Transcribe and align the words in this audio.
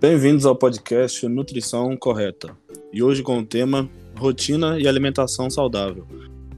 Bem-vindos 0.00 0.46
ao 0.46 0.56
podcast 0.56 1.28
Nutrição 1.28 1.94
Correta. 1.94 2.56
E 2.90 3.02
hoje 3.02 3.22
com 3.22 3.38
o 3.38 3.44
tema 3.44 3.86
Rotina 4.16 4.80
e 4.80 4.88
Alimentação 4.88 5.50
Saudável, 5.50 6.06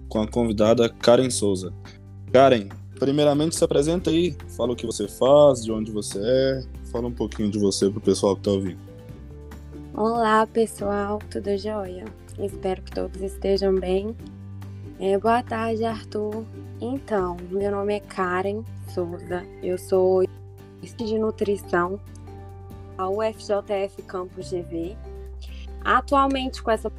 com 0.08 0.22
a 0.22 0.28
convidada 0.28 0.88
Karen 0.88 1.28
Souza. 1.28 1.74
Karen, 2.32 2.68
primeiramente 3.00 3.56
se 3.56 3.64
apresenta 3.64 4.10
aí, 4.10 4.36
fala 4.56 4.74
o 4.74 4.76
que 4.76 4.86
você 4.86 5.08
faz, 5.08 5.64
de 5.64 5.72
onde 5.72 5.90
você 5.90 6.20
é, 6.22 6.62
fala 6.92 7.08
um 7.08 7.12
pouquinho 7.12 7.50
de 7.50 7.58
você 7.58 7.90
para 7.90 7.98
o 7.98 8.00
pessoal 8.00 8.36
que 8.36 8.42
está 8.42 8.52
ouvindo. 8.52 8.78
Olá, 9.92 10.46
pessoal, 10.46 11.18
tudo 11.28 11.58
jóia? 11.58 12.04
Espero 12.38 12.80
que 12.80 12.92
todos 12.92 13.20
estejam 13.20 13.74
bem. 13.74 14.14
É, 15.00 15.18
boa 15.18 15.42
tarde, 15.42 15.84
Arthur. 15.84 16.44
Então, 16.80 17.36
meu 17.50 17.72
nome 17.72 17.94
é 17.94 18.00
Karen 18.00 18.62
Souza, 18.94 19.44
eu 19.64 19.76
sou 19.76 20.22
de 20.96 21.18
nutrição 21.18 21.98
a 22.96 23.08
UFJF 23.08 24.02
Campus 24.06 24.50
GV. 24.50 24.96
Atualmente, 25.84 26.62
com 26.62 26.70
essa 26.70 26.90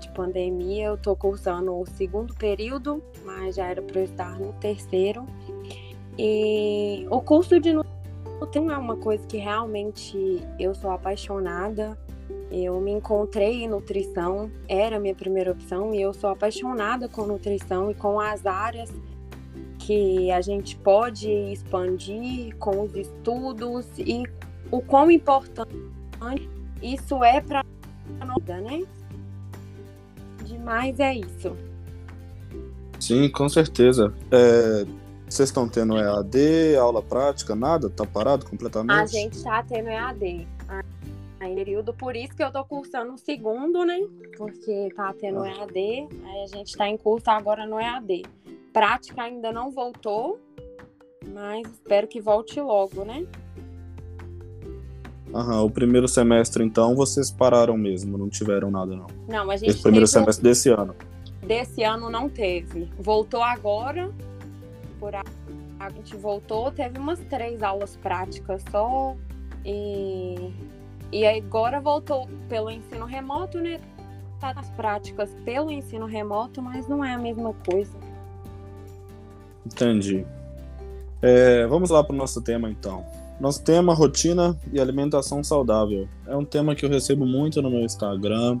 de 0.00 0.08
pandemia, 0.10 0.86
eu 0.86 0.94
estou 0.94 1.14
cursando 1.14 1.72
o 1.72 1.86
segundo 1.86 2.34
período, 2.34 3.02
mas 3.24 3.56
já 3.56 3.66
era 3.66 3.80
para 3.80 4.00
eu 4.00 4.04
estar 4.04 4.38
no 4.38 4.52
terceiro. 4.54 5.24
E 6.18 7.06
o 7.10 7.20
curso 7.20 7.60
de 7.60 7.72
nutrição 7.72 8.70
é 8.70 8.76
uma 8.76 8.96
coisa 8.96 9.24
que 9.26 9.36
realmente 9.36 10.42
eu 10.58 10.74
sou 10.74 10.90
apaixonada. 10.90 11.96
Eu 12.50 12.80
me 12.80 12.90
encontrei 12.90 13.62
em 13.62 13.68
nutrição, 13.68 14.50
era 14.68 14.96
a 14.96 15.00
minha 15.00 15.14
primeira 15.14 15.52
opção, 15.52 15.94
e 15.94 16.00
eu 16.02 16.12
sou 16.12 16.30
apaixonada 16.30 17.08
com 17.08 17.22
nutrição 17.24 17.90
e 17.90 17.94
com 17.94 18.18
as 18.18 18.46
áreas 18.46 18.92
que 19.78 20.30
a 20.30 20.40
gente 20.40 20.76
pode 20.76 21.30
expandir 21.30 22.54
com 22.56 22.82
os 22.82 22.94
estudos 22.94 23.86
e 23.98 24.24
o 24.70 24.80
quão 24.80 25.10
importante 25.10 25.72
isso 26.82 27.22
é 27.24 27.40
para 27.40 27.64
a 28.20 28.34
vida, 28.34 28.60
né? 28.60 28.84
Demais 30.44 30.98
é 31.00 31.14
isso. 31.14 31.56
Sim, 33.00 33.28
com 33.30 33.48
certeza. 33.48 34.12
É, 34.30 34.84
vocês 35.28 35.50
estão 35.50 35.68
tendo 35.68 35.96
EAD, 35.96 36.76
aula 36.76 37.02
prática, 37.02 37.54
nada? 37.54 37.90
Tá 37.90 38.04
parado 38.04 38.46
completamente? 38.46 38.98
A 38.98 39.06
gente 39.06 39.34
está 39.34 39.62
tendo 39.62 39.88
EAD. 39.88 40.46
Em 41.40 41.54
período, 41.54 41.94
por 41.94 42.16
isso 42.16 42.34
que 42.34 42.42
eu 42.42 42.50
tô 42.50 42.64
cursando 42.64 43.12
o 43.12 43.18
segundo, 43.18 43.84
né? 43.84 44.00
Porque 44.36 44.88
tá 44.96 45.14
tendo 45.20 45.42
ah. 45.42 45.48
EAD, 45.48 46.08
aí 46.24 46.42
a 46.42 46.46
gente 46.48 46.76
tá 46.76 46.88
em 46.88 46.96
curso 46.96 47.30
agora 47.30 47.64
no 47.64 47.78
EAD. 47.78 48.22
Prática 48.72 49.22
ainda 49.22 49.52
não 49.52 49.70
voltou, 49.70 50.40
mas 51.32 51.68
espero 51.70 52.08
que 52.08 52.20
volte 52.20 52.60
logo, 52.60 53.04
né? 53.04 53.24
Aham, 55.34 55.62
o 55.62 55.70
primeiro 55.70 56.08
semestre, 56.08 56.64
então, 56.64 56.94
vocês 56.94 57.30
pararam 57.30 57.76
mesmo, 57.76 58.16
não 58.16 58.28
tiveram 58.28 58.70
nada, 58.70 58.96
não. 58.96 59.06
Não, 59.28 59.50
a 59.50 59.56
gente. 59.56 59.70
Esse 59.70 59.82
primeiro 59.82 60.06
semestre 60.06 60.42
desse 60.42 60.70
ano. 60.70 60.94
Desse 61.46 61.82
ano 61.82 62.10
não 62.10 62.28
teve. 62.28 62.90
Voltou 62.98 63.42
agora, 63.42 64.10
por 64.98 65.14
a... 65.14 65.22
a 65.78 65.90
gente 65.90 66.16
voltou, 66.16 66.70
teve 66.72 66.98
umas 66.98 67.18
três 67.28 67.62
aulas 67.62 67.96
práticas 67.96 68.62
só. 68.70 69.14
E, 69.64 70.52
e 71.12 71.26
agora 71.26 71.80
voltou 71.80 72.28
pelo 72.48 72.70
ensino 72.70 73.04
remoto, 73.04 73.58
né? 73.58 73.80
Tá 74.40 74.54
nas 74.54 74.70
práticas 74.70 75.30
pelo 75.44 75.70
ensino 75.70 76.06
remoto, 76.06 76.62
mas 76.62 76.88
não 76.88 77.04
é 77.04 77.12
a 77.12 77.18
mesma 77.18 77.52
coisa. 77.66 77.92
Entendi. 79.66 80.24
É, 81.20 81.66
vamos 81.66 81.90
lá 81.90 82.02
para 82.02 82.14
o 82.14 82.16
nosso 82.16 82.40
tema, 82.40 82.70
então. 82.70 83.04
Nosso 83.40 83.62
tema 83.62 83.94
rotina 83.94 84.58
e 84.72 84.80
alimentação 84.80 85.44
saudável. 85.44 86.08
É 86.26 86.36
um 86.36 86.44
tema 86.44 86.74
que 86.74 86.84
eu 86.84 86.90
recebo 86.90 87.24
muito 87.24 87.62
no 87.62 87.70
meu 87.70 87.80
Instagram. 87.80 88.58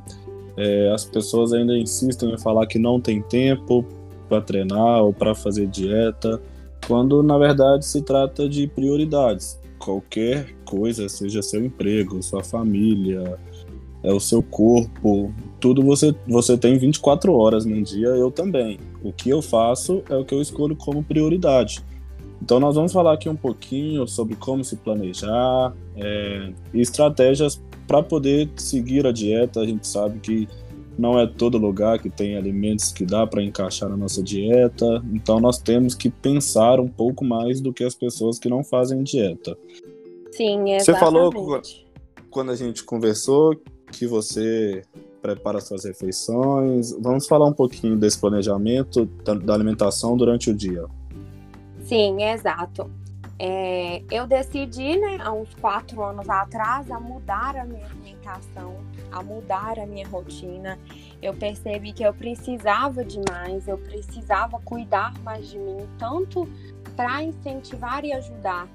É, 0.56 0.92
as 0.92 1.04
pessoas 1.04 1.52
ainda 1.52 1.76
insistem 1.76 2.32
em 2.32 2.38
falar 2.38 2.66
que 2.66 2.78
não 2.78 3.00
tem 3.00 3.20
tempo 3.22 3.84
para 4.28 4.40
treinar 4.40 5.02
ou 5.02 5.12
para 5.12 5.34
fazer 5.34 5.66
dieta, 5.66 6.40
quando 6.86 7.22
na 7.22 7.38
verdade 7.38 7.84
se 7.86 8.02
trata 8.02 8.48
de 8.48 8.66
prioridades. 8.66 9.58
Qualquer 9.78 10.54
coisa, 10.64 11.08
seja 11.08 11.42
seu 11.42 11.64
emprego, 11.64 12.22
sua 12.22 12.44
família, 12.44 13.38
é 14.02 14.12
o 14.12 14.20
seu 14.20 14.42
corpo, 14.42 15.32
tudo 15.60 15.82
você, 15.82 16.14
você 16.26 16.56
tem 16.56 16.78
24 16.78 17.32
horas 17.32 17.64
num 17.64 17.82
dia, 17.82 18.08
eu 18.08 18.30
também. 18.30 18.78
O 19.02 19.12
que 19.12 19.30
eu 19.30 19.42
faço 19.42 20.02
é 20.08 20.16
o 20.16 20.24
que 20.24 20.34
eu 20.34 20.40
escolho 20.40 20.76
como 20.76 21.02
prioridade. 21.02 21.82
Então, 22.42 22.60
nós 22.60 22.74
vamos 22.76 22.92
falar 22.92 23.14
aqui 23.14 23.28
um 23.28 23.36
pouquinho 23.36 24.06
sobre 24.06 24.36
como 24.36 24.64
se 24.64 24.76
planejar 24.76 25.74
é, 25.96 26.52
e 26.72 26.80
estratégias 26.80 27.60
para 27.86 28.02
poder 28.02 28.48
seguir 28.56 29.06
a 29.06 29.12
dieta. 29.12 29.60
A 29.60 29.66
gente 29.66 29.86
sabe 29.86 30.20
que 30.20 30.48
não 30.98 31.18
é 31.18 31.26
todo 31.26 31.56
lugar 31.56 32.00
que 32.00 32.10
tem 32.10 32.36
alimentos 32.36 32.90
que 32.92 33.06
dá 33.06 33.26
para 33.26 33.42
encaixar 33.42 33.88
na 33.88 33.96
nossa 33.96 34.20
dieta, 34.20 35.02
então 35.12 35.38
nós 35.38 35.58
temos 35.58 35.94
que 35.94 36.10
pensar 36.10 36.80
um 36.80 36.88
pouco 36.88 37.24
mais 37.24 37.60
do 37.60 37.72
que 37.72 37.84
as 37.84 37.94
pessoas 37.94 38.38
que 38.38 38.48
não 38.48 38.64
fazem 38.64 39.02
dieta. 39.04 39.56
Sim, 40.32 40.72
exatamente. 40.72 40.84
Você 40.84 40.94
falou 40.98 41.62
quando 42.30 42.50
a 42.50 42.56
gente 42.56 42.82
conversou 42.82 43.56
que 43.92 44.06
você 44.06 44.82
prepara 45.22 45.60
suas 45.60 45.84
refeições. 45.84 46.92
Vamos 47.00 47.26
falar 47.26 47.46
um 47.46 47.52
pouquinho 47.52 47.96
desse 47.96 48.20
planejamento 48.20 49.06
da 49.44 49.54
alimentação 49.54 50.16
durante 50.16 50.50
o 50.50 50.54
dia. 50.54 50.84
Sim, 51.88 52.22
exato. 52.22 52.90
É, 53.38 54.02
eu 54.10 54.26
decidi, 54.26 54.98
né, 54.98 55.16
há 55.22 55.32
uns 55.32 55.54
quatro 55.54 56.02
anos 56.02 56.28
atrás, 56.28 56.90
a 56.90 57.00
mudar 57.00 57.56
a 57.56 57.64
minha 57.64 57.86
alimentação, 57.86 58.76
a 59.10 59.22
mudar 59.22 59.78
a 59.78 59.86
minha 59.86 60.06
rotina. 60.06 60.78
Eu 61.22 61.32
percebi 61.32 61.94
que 61.94 62.02
eu 62.02 62.12
precisava 62.12 63.02
de 63.02 63.18
mais, 63.30 63.66
eu 63.66 63.78
precisava 63.78 64.60
cuidar 64.60 65.14
mais 65.20 65.48
de 65.48 65.58
mim, 65.58 65.88
tanto 65.98 66.46
para 66.94 67.22
incentivar 67.22 68.04
e 68.04 68.12
ajudar 68.12 68.68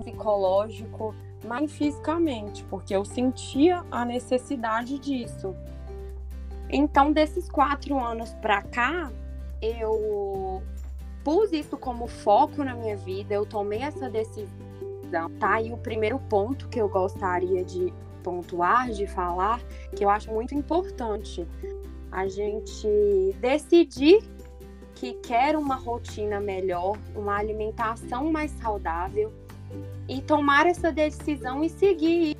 psicológico, 0.00 1.14
mas 1.46 1.70
fisicamente, 1.70 2.64
porque 2.64 2.96
eu 2.96 3.04
sentia 3.04 3.84
a 3.92 4.04
necessidade 4.04 4.98
disso. 4.98 5.54
Então, 6.68 7.12
desses 7.12 7.48
quatro 7.48 7.96
anos 7.96 8.34
para 8.42 8.60
cá, 8.62 9.08
eu 9.62 10.62
pus 11.28 11.52
isso 11.52 11.76
como 11.76 12.06
foco 12.06 12.64
na 12.64 12.74
minha 12.74 12.96
vida, 12.96 13.34
eu 13.34 13.44
tomei 13.44 13.82
essa 13.82 14.08
decisão, 14.08 14.48
tá? 15.38 15.60
E 15.60 15.70
o 15.70 15.76
primeiro 15.76 16.18
ponto 16.20 16.66
que 16.70 16.80
eu 16.80 16.88
gostaria 16.88 17.62
de 17.62 17.92
pontuar, 18.22 18.88
de 18.88 19.06
falar, 19.06 19.60
que 19.94 20.02
eu 20.02 20.08
acho 20.08 20.32
muito 20.32 20.54
importante, 20.54 21.46
a 22.10 22.26
gente 22.26 22.88
decidir 23.42 24.20
que 24.94 25.12
quer 25.16 25.54
uma 25.54 25.74
rotina 25.74 26.40
melhor, 26.40 26.96
uma 27.14 27.36
alimentação 27.36 28.32
mais 28.32 28.50
saudável 28.52 29.30
e 30.08 30.22
tomar 30.22 30.64
essa 30.66 30.90
decisão 30.90 31.62
e 31.62 31.68
seguir 31.68 32.38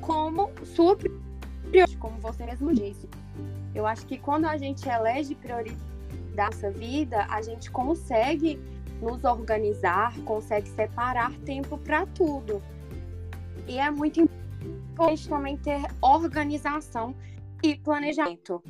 como 0.00 0.50
sua 0.64 0.96
prioridade, 0.96 1.96
como 1.98 2.18
você 2.18 2.44
mesmo 2.44 2.74
disse. 2.74 3.08
Eu 3.72 3.86
acho 3.86 4.04
que 4.04 4.18
quando 4.18 4.46
a 4.46 4.56
gente 4.56 4.88
elege 4.88 5.36
prioridade 5.36 5.89
da 6.34 6.46
nossa 6.46 6.70
vida, 6.70 7.26
a 7.28 7.42
gente 7.42 7.70
consegue 7.70 8.60
nos 9.00 9.24
organizar, 9.24 10.18
consegue 10.24 10.68
separar 10.68 11.32
tempo 11.40 11.78
para 11.78 12.06
tudo. 12.06 12.62
E 13.66 13.78
é 13.78 13.90
muito 13.90 14.20
importante 14.20 15.28
também 15.28 15.56
ter 15.56 15.80
organização 16.00 17.14
e 17.62 17.76
planejamento. 17.76 18.62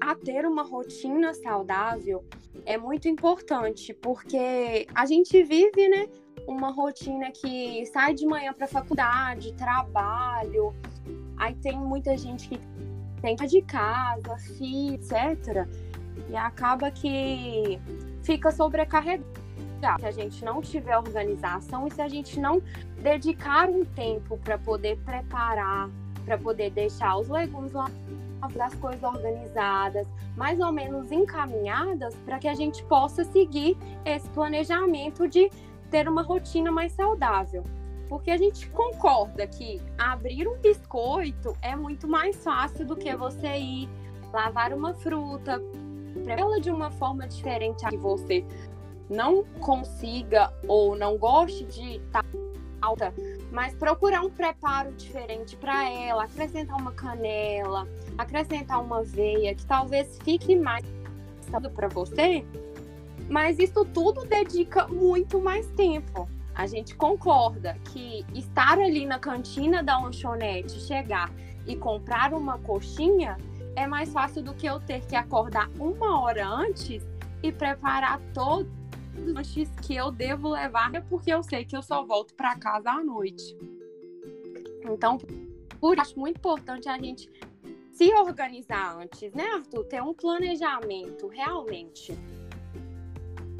A 0.00 0.14
ter 0.14 0.46
uma 0.46 0.62
rotina 0.62 1.34
saudável 1.34 2.24
é 2.64 2.78
muito 2.78 3.08
importante, 3.08 3.92
porque 3.94 4.86
a 4.94 5.06
gente 5.06 5.42
vive, 5.42 5.88
né, 5.88 6.06
uma 6.46 6.70
rotina 6.70 7.30
que 7.30 7.84
sai 7.86 8.14
de 8.14 8.26
manhã 8.26 8.52
para 8.52 8.66
faculdade, 8.66 9.52
trabalho, 9.54 10.74
aí 11.36 11.54
tem 11.56 11.78
muita 11.78 12.16
gente 12.16 12.48
que 12.48 12.60
tem 13.20 13.36
de 13.36 13.62
casa, 13.62 14.36
filho, 14.56 14.94
etc. 14.94 15.68
E 16.30 16.36
acaba 16.36 16.90
que 16.90 17.80
fica 18.22 18.52
sobrecarregado. 18.52 19.24
Se 19.98 20.06
a 20.06 20.10
gente 20.10 20.44
não 20.44 20.60
tiver 20.60 20.96
organização 20.96 21.86
e 21.86 21.90
se 21.90 22.00
a 22.00 22.08
gente 22.08 22.38
não 22.38 22.62
dedicar 22.98 23.68
um 23.68 23.84
tempo 23.84 24.38
para 24.38 24.58
poder 24.58 24.98
preparar, 24.98 25.88
para 26.24 26.38
poder 26.38 26.70
deixar 26.70 27.16
os 27.16 27.28
legumes 27.28 27.72
lá, 27.72 27.90
as 28.42 28.74
coisas 28.74 29.02
organizadas, 29.02 30.06
mais 30.36 30.60
ou 30.60 30.70
menos 30.70 31.10
encaminhadas, 31.10 32.14
para 32.24 32.38
que 32.38 32.48
a 32.48 32.54
gente 32.54 32.82
possa 32.84 33.24
seguir 33.24 33.76
esse 34.04 34.28
planejamento 34.30 35.26
de 35.26 35.50
ter 35.90 36.08
uma 36.08 36.22
rotina 36.22 36.70
mais 36.70 36.92
saudável. 36.92 37.64
Porque 38.08 38.30
a 38.30 38.36
gente 38.36 38.68
concorda 38.70 39.46
que 39.46 39.80
abrir 39.98 40.48
um 40.48 40.58
biscoito 40.58 41.56
é 41.62 41.76
muito 41.76 42.08
mais 42.08 42.36
fácil 42.36 42.86
do 42.86 42.96
que 42.96 43.14
você 43.14 43.56
ir 43.56 43.88
lavar 44.32 44.72
uma 44.72 44.94
fruta, 44.94 45.60
ela 46.26 46.60
de 46.60 46.70
uma 46.70 46.90
forma 46.90 47.26
diferente 47.26 47.86
que 47.86 47.96
você 47.96 48.44
não 49.08 49.44
consiga 49.60 50.52
ou 50.68 50.96
não 50.96 51.18
goste 51.18 51.64
de 51.64 51.96
estar 51.96 52.24
alta 52.80 53.12
mas 53.50 53.74
procurar 53.74 54.22
um 54.22 54.30
preparo 54.30 54.92
diferente 54.92 55.56
para 55.56 55.88
ela, 55.90 56.24
acrescentar 56.24 56.76
uma 56.76 56.92
canela, 56.92 57.86
acrescentar 58.16 58.82
uma 58.82 59.00
aveia, 59.00 59.54
que 59.54 59.66
talvez 59.66 60.18
fique 60.22 60.56
mais 60.56 60.84
para 61.74 61.88
você, 61.88 62.44
mas 63.28 63.58
isso 63.58 63.84
tudo 63.84 64.24
dedica 64.24 64.86
muito 64.86 65.40
mais 65.40 65.66
tempo. 65.72 66.28
A 66.54 66.66
gente 66.66 66.94
concorda 66.94 67.76
que 67.92 68.24
estar 68.34 68.78
ali 68.78 69.04
na 69.04 69.18
cantina 69.18 69.82
da 69.82 69.98
lanchonete, 69.98 70.80
chegar 70.80 71.32
e 71.66 71.74
comprar 71.74 72.32
uma 72.32 72.58
coxinha 72.58 73.36
é 73.76 73.86
mais 73.86 74.12
fácil 74.12 74.42
do 74.42 74.54
que 74.54 74.66
eu 74.66 74.80
ter 74.80 75.04
que 75.06 75.16
acordar 75.16 75.68
uma 75.78 76.20
hora 76.20 76.46
antes 76.46 77.02
e 77.42 77.52
preparar 77.52 78.20
todos 78.34 78.70
os 79.16 79.32
lanches 79.32 79.68
que 79.82 79.94
eu 79.94 80.10
devo 80.10 80.50
levar, 80.50 80.90
porque 81.08 81.32
eu 81.32 81.42
sei 81.42 81.64
que 81.64 81.76
eu 81.76 81.82
só 81.82 82.04
volto 82.04 82.34
para 82.34 82.56
casa 82.56 82.90
à 82.90 83.02
noite. 83.02 83.56
Então, 84.84 85.18
por 85.80 85.94
isso, 85.94 86.02
acho 86.02 86.18
muito 86.18 86.36
importante 86.36 86.88
a 86.88 86.98
gente 86.98 87.28
se 87.92 88.12
organizar 88.14 88.98
antes, 89.00 89.32
né, 89.32 89.44
Arthur? 89.54 89.84
Ter 89.84 90.02
um 90.02 90.14
planejamento 90.14 91.28
realmente. 91.28 92.14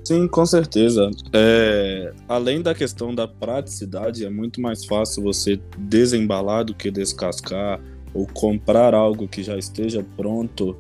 Sim, 0.05 0.27
com 0.27 0.47
certeza. 0.47 1.11
É, 1.33 2.13
além 2.29 2.63
da 2.63 2.75
questão 2.75 3.15
da 3.15 3.29
praticidade, 3.29 4.25
é 4.25 4.31
muito 4.31 4.61
mais 4.61 4.85
fácil 4.85 5.23
você 5.23 5.61
desembalar 5.79 6.65
do 6.65 6.75
que 6.75 6.91
descascar 6.91 7.81
ou 8.15 8.27
comprar 8.27 8.95
algo 8.95 9.29
que 9.29 9.43
já 9.43 9.57
esteja 9.57 10.05
pronto. 10.17 10.77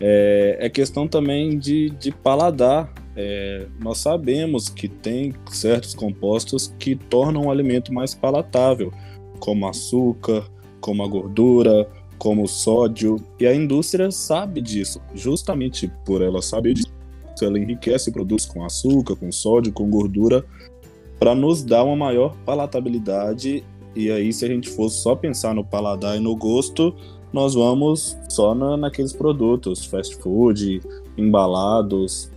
É, 0.00 0.58
é 0.60 0.68
questão 0.68 1.06
também 1.06 1.58
de, 1.58 1.90
de 1.90 2.10
paladar. 2.10 2.92
É, 3.14 3.66
nós 3.80 3.98
sabemos 3.98 4.68
que 4.68 4.88
tem 4.88 5.34
certos 5.50 5.94
compostos 5.94 6.74
que 6.78 6.96
tornam 6.96 7.46
o 7.46 7.50
alimento 7.50 7.92
mais 7.92 8.14
palatável, 8.14 8.92
como 9.38 9.66
açúcar, 9.68 10.44
como 10.80 11.02
a 11.02 11.06
gordura, 11.06 11.88
como 12.18 12.44
o 12.44 12.48
sódio, 12.48 13.16
e 13.38 13.46
a 13.46 13.54
indústria 13.54 14.10
sabe 14.10 14.60
disso. 14.60 15.00
Justamente 15.14 15.90
por 16.04 16.22
ela 16.22 16.40
saber 16.40 16.74
disso, 16.74 16.92
ela 17.40 17.58
enriquece 17.58 18.12
produtos 18.12 18.46
com 18.46 18.64
açúcar, 18.64 19.16
com 19.16 19.32
sódio, 19.32 19.72
com 19.72 19.90
gordura, 19.90 20.44
para 21.18 21.34
nos 21.34 21.62
dar 21.62 21.84
uma 21.84 21.96
maior 21.96 22.36
palatabilidade. 22.44 23.64
E 23.94 24.10
aí, 24.10 24.32
se 24.32 24.44
a 24.44 24.48
gente 24.48 24.70
fosse 24.70 25.02
só 25.02 25.14
pensar 25.14 25.54
no 25.54 25.64
paladar 25.64 26.16
e 26.16 26.20
no 26.20 26.34
gosto, 26.34 26.94
nós 27.32 27.54
vamos 27.54 28.16
só 28.28 28.54
na, 28.54 28.76
naqueles 28.76 29.12
produtos, 29.12 29.84
fast 29.84 30.16
food, 30.16 30.80
embalados. 31.16 32.30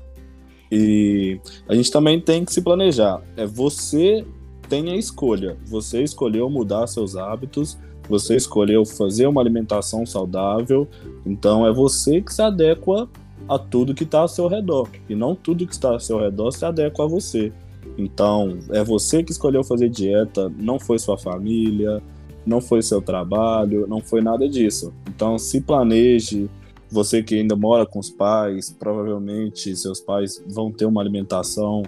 E 0.71 1.39
a 1.67 1.75
gente 1.75 1.91
também 1.91 2.19
tem 2.19 2.43
que 2.43 2.53
se 2.53 2.61
planejar. 2.61 3.21
É 3.37 3.45
você 3.45 4.25
tem 4.69 4.91
a 4.91 4.95
escolha. 4.95 5.57
Você 5.65 6.03
escolheu 6.03 6.49
mudar 6.49 6.87
seus 6.87 7.15
hábitos, 7.15 7.77
você 8.09 8.35
escolheu 8.35 8.85
fazer 8.85 9.27
uma 9.27 9.41
alimentação 9.41 10.05
saudável, 10.05 10.87
então 11.25 11.65
é 11.65 11.73
você 11.73 12.21
que 12.21 12.33
se 12.33 12.41
adequa 12.41 13.09
a 13.47 13.59
tudo 13.59 13.93
que 13.93 14.03
está 14.03 14.19
ao 14.19 14.27
seu 14.27 14.47
redor. 14.47 14.89
E 15.09 15.15
não 15.15 15.35
tudo 15.35 15.65
que 15.65 15.73
está 15.73 15.89
ao 15.89 15.99
seu 15.99 16.19
redor 16.19 16.51
se 16.51 16.65
adequa 16.65 17.03
a 17.03 17.07
você. 17.07 17.51
Então, 17.97 18.59
é 18.71 18.83
você 18.83 19.23
que 19.23 19.31
escolheu 19.31 19.63
fazer 19.63 19.89
dieta, 19.89 20.51
não 20.57 20.79
foi 20.79 20.99
sua 20.99 21.17
família, 21.17 22.01
não 22.45 22.61
foi 22.61 22.81
seu 22.81 23.01
trabalho, 23.01 23.87
não 23.87 24.01
foi 24.01 24.21
nada 24.21 24.47
disso. 24.47 24.93
Então, 25.07 25.37
se 25.37 25.61
planeje. 25.61 26.49
Você 26.91 27.23
que 27.23 27.35
ainda 27.35 27.55
mora 27.55 27.85
com 27.85 27.97
os 27.97 28.11
pais, 28.11 28.71
provavelmente 28.71 29.75
seus 29.75 29.99
pais 29.99 30.41
vão 30.47 30.71
ter 30.71 30.85
uma 30.85 31.01
alimentação 31.01 31.81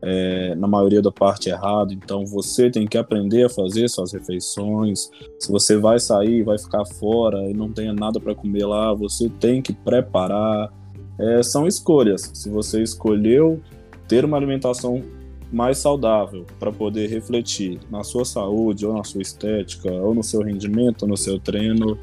é, 0.00 0.54
na 0.54 0.68
maioria 0.68 1.02
da 1.02 1.10
parte 1.10 1.48
errado. 1.48 1.92
Então, 1.92 2.24
você 2.24 2.70
tem 2.70 2.86
que 2.86 2.96
aprender 2.96 3.44
a 3.44 3.48
fazer 3.50 3.88
suas 3.88 4.12
refeições. 4.12 5.10
Se 5.38 5.50
você 5.50 5.76
vai 5.76 5.98
sair, 5.98 6.44
vai 6.44 6.58
ficar 6.58 6.86
fora 6.86 7.50
e 7.50 7.52
não 7.52 7.72
tem 7.72 7.92
nada 7.92 8.20
para 8.20 8.36
comer 8.36 8.64
lá, 8.64 8.94
você 8.94 9.28
tem 9.28 9.60
que 9.60 9.72
preparar 9.72 10.72
é, 11.18 11.42
são 11.42 11.66
escolhas. 11.66 12.30
Se 12.34 12.48
você 12.48 12.82
escolheu 12.82 13.60
ter 14.06 14.24
uma 14.24 14.36
alimentação 14.36 15.02
mais 15.52 15.78
saudável 15.78 16.44
para 16.58 16.72
poder 16.72 17.08
refletir 17.08 17.78
na 17.90 18.02
sua 18.02 18.24
saúde, 18.24 18.86
ou 18.86 18.94
na 18.94 19.04
sua 19.04 19.22
estética, 19.22 19.90
ou 19.90 20.14
no 20.14 20.22
seu 20.22 20.42
rendimento, 20.42 21.06
no 21.06 21.16
seu 21.16 21.38
treino, 21.38 21.98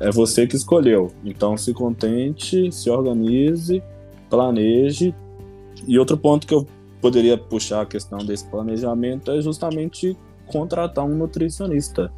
é 0.00 0.10
você 0.10 0.46
que 0.46 0.56
escolheu. 0.56 1.10
Então 1.24 1.56
se 1.56 1.72
contente, 1.72 2.70
se 2.72 2.88
organize, 2.90 3.82
planeje. 4.30 5.14
E 5.86 5.98
outro 5.98 6.16
ponto 6.16 6.46
que 6.46 6.54
eu 6.54 6.66
poderia 7.00 7.36
puxar 7.36 7.82
a 7.82 7.86
questão 7.86 8.18
desse 8.18 8.48
planejamento 8.48 9.30
é 9.30 9.40
justamente 9.40 10.16
contratar 10.46 11.04
um 11.04 11.14
nutricionista, 11.14 12.10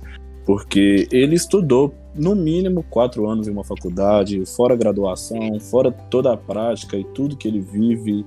porque 0.46 1.08
ele 1.10 1.34
estudou 1.34 1.92
no 2.14 2.34
mínimo 2.34 2.84
quatro 2.88 3.28
anos 3.28 3.46
em 3.46 3.50
uma 3.50 3.64
faculdade, 3.64 4.44
fora 4.46 4.76
graduação, 4.76 5.58
fora 5.60 5.92
toda 5.92 6.32
a 6.32 6.36
prática 6.36 6.96
e 6.96 7.04
tudo 7.04 7.36
que 7.36 7.46
ele 7.46 7.60
vive, 7.60 8.24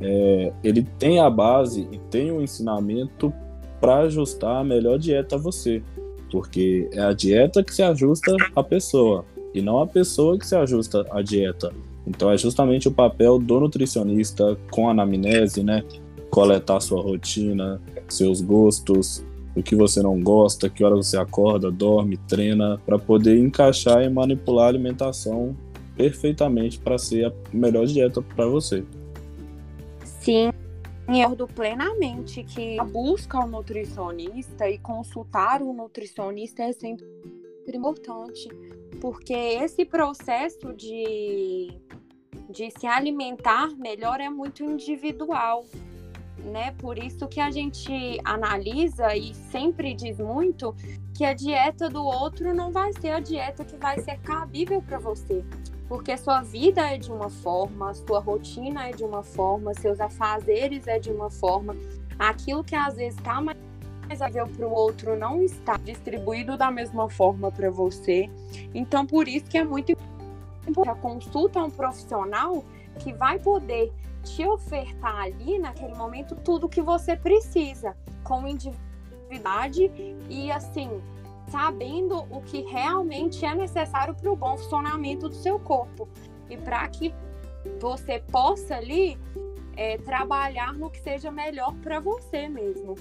é, 0.00 0.52
ele 0.62 0.82
tem 0.98 1.20
a 1.20 1.30
base 1.30 1.88
e 1.90 1.98
tem 2.10 2.30
o 2.30 2.36
um 2.36 2.42
ensinamento 2.42 3.32
para 3.80 4.00
ajustar 4.00 4.60
a 4.60 4.64
melhor 4.64 4.98
dieta 4.98 5.36
a 5.36 5.38
você, 5.38 5.82
porque 6.30 6.88
é 6.92 7.00
a 7.00 7.12
dieta 7.12 7.62
que 7.62 7.74
se 7.74 7.82
ajusta 7.82 8.34
à 8.54 8.62
pessoa 8.62 9.24
e 9.54 9.62
não 9.62 9.80
a 9.80 9.86
pessoa 9.86 10.38
que 10.38 10.46
se 10.46 10.54
ajusta 10.54 11.06
à 11.10 11.22
dieta. 11.22 11.72
Então 12.06 12.30
é 12.30 12.38
justamente 12.38 12.88
o 12.88 12.92
papel 12.92 13.38
do 13.38 13.60
nutricionista 13.60 14.56
com 14.70 14.88
a 14.88 14.92
anamnese, 14.92 15.62
né? 15.62 15.82
Coletar 16.30 16.80
sua 16.80 17.02
rotina, 17.02 17.80
seus 18.08 18.40
gostos, 18.40 19.24
o 19.56 19.62
que 19.62 19.74
você 19.74 20.02
não 20.02 20.20
gosta, 20.20 20.68
que 20.68 20.84
hora 20.84 20.94
você 20.94 21.16
acorda, 21.16 21.70
dorme, 21.70 22.16
treina, 22.28 22.78
para 22.84 22.98
poder 22.98 23.38
encaixar 23.38 24.02
e 24.04 24.10
manipular 24.10 24.66
a 24.66 24.68
alimentação 24.68 25.56
perfeitamente 25.96 26.78
para 26.78 26.98
ser 26.98 27.26
a 27.26 27.32
melhor 27.52 27.86
dieta 27.86 28.20
para 28.20 28.46
você. 28.46 28.84
Sim, 30.26 30.50
eu 31.08 31.36
do 31.36 31.46
plenamente 31.46 32.42
que 32.42 32.80
a 32.80 32.82
busca 32.82 33.38
ao 33.38 33.46
nutricionista 33.46 34.68
e 34.68 34.76
consultar 34.76 35.62
o 35.62 35.72
nutricionista 35.72 36.64
é 36.64 36.72
sempre 36.72 37.06
importante, 37.72 38.48
porque 39.00 39.32
esse 39.32 39.84
processo 39.84 40.72
de, 40.72 41.78
de 42.50 42.72
se 42.76 42.88
alimentar 42.88 43.68
melhor 43.78 44.20
é 44.20 44.28
muito 44.28 44.64
individual 44.64 45.64
né? 46.46 46.72
Por 46.72 46.98
isso 46.98 47.28
que 47.28 47.40
a 47.40 47.50
gente 47.50 48.20
analisa 48.24 49.14
e 49.14 49.32
sempre 49.32 49.94
diz 49.94 50.18
muito 50.18 50.74
que 51.16 51.24
a 51.24 51.32
dieta 51.34 51.88
do 51.88 52.04
outro 52.04 52.52
não 52.52 52.72
vai 52.72 52.92
ser 53.00 53.10
a 53.10 53.20
dieta 53.20 53.64
que 53.64 53.76
vai 53.76 54.00
ser 54.00 54.18
cabível 54.20 54.82
para 54.82 54.98
você. 54.98 55.44
Porque 55.88 56.16
sua 56.16 56.42
vida 56.42 56.82
é 56.82 56.98
de 56.98 57.12
uma 57.12 57.30
forma, 57.30 57.94
sua 57.94 58.18
rotina 58.18 58.88
é 58.88 58.92
de 58.92 59.04
uma 59.04 59.22
forma, 59.22 59.72
seus 59.74 60.00
afazeres 60.00 60.86
é 60.86 60.98
de 60.98 61.10
uma 61.10 61.30
forma. 61.30 61.76
Aquilo 62.18 62.64
que 62.64 62.74
às 62.74 62.94
vezes 62.96 63.18
está 63.18 63.40
mais 63.40 63.56
cabível 64.18 64.46
para 64.46 64.66
o 64.66 64.72
outro 64.72 65.16
não 65.16 65.42
está 65.42 65.76
distribuído 65.76 66.56
da 66.56 66.70
mesma 66.70 67.08
forma 67.08 67.50
para 67.50 67.70
você. 67.70 68.30
Então, 68.74 69.06
por 69.06 69.28
isso 69.28 69.46
que 69.46 69.58
é 69.58 69.64
muito 69.64 69.92
importante 70.66 70.88
a 70.88 70.94
consulta 70.94 71.60
a 71.60 71.64
um 71.64 71.70
profissional 71.70 72.64
que 72.98 73.12
vai 73.12 73.38
poder 73.38 73.92
te 74.22 74.44
ofertar 74.46 75.22
ali 75.22 75.58
naquele 75.58 75.94
momento 75.94 76.34
tudo 76.36 76.68
que 76.68 76.82
você 76.82 77.16
precisa, 77.16 77.96
com 78.24 78.46
individualidade 78.46 79.90
e 80.28 80.50
assim, 80.50 81.00
sabendo 81.48 82.24
o 82.30 82.40
que 82.40 82.62
realmente 82.62 83.44
é 83.44 83.54
necessário 83.54 84.14
para 84.14 84.30
o 84.30 84.36
bom 84.36 84.56
funcionamento 84.56 85.28
do 85.28 85.34
seu 85.34 85.58
corpo 85.58 86.08
e 86.50 86.56
para 86.56 86.86
que 86.88 87.14
você 87.80 88.22
possa 88.30 88.76
ali 88.76 89.18
é, 89.76 89.98
trabalhar 89.98 90.72
no 90.72 90.90
que 90.90 91.00
seja 91.00 91.30
melhor 91.30 91.74
para 91.82 92.00
você 92.00 92.48
mesmo. 92.48 92.94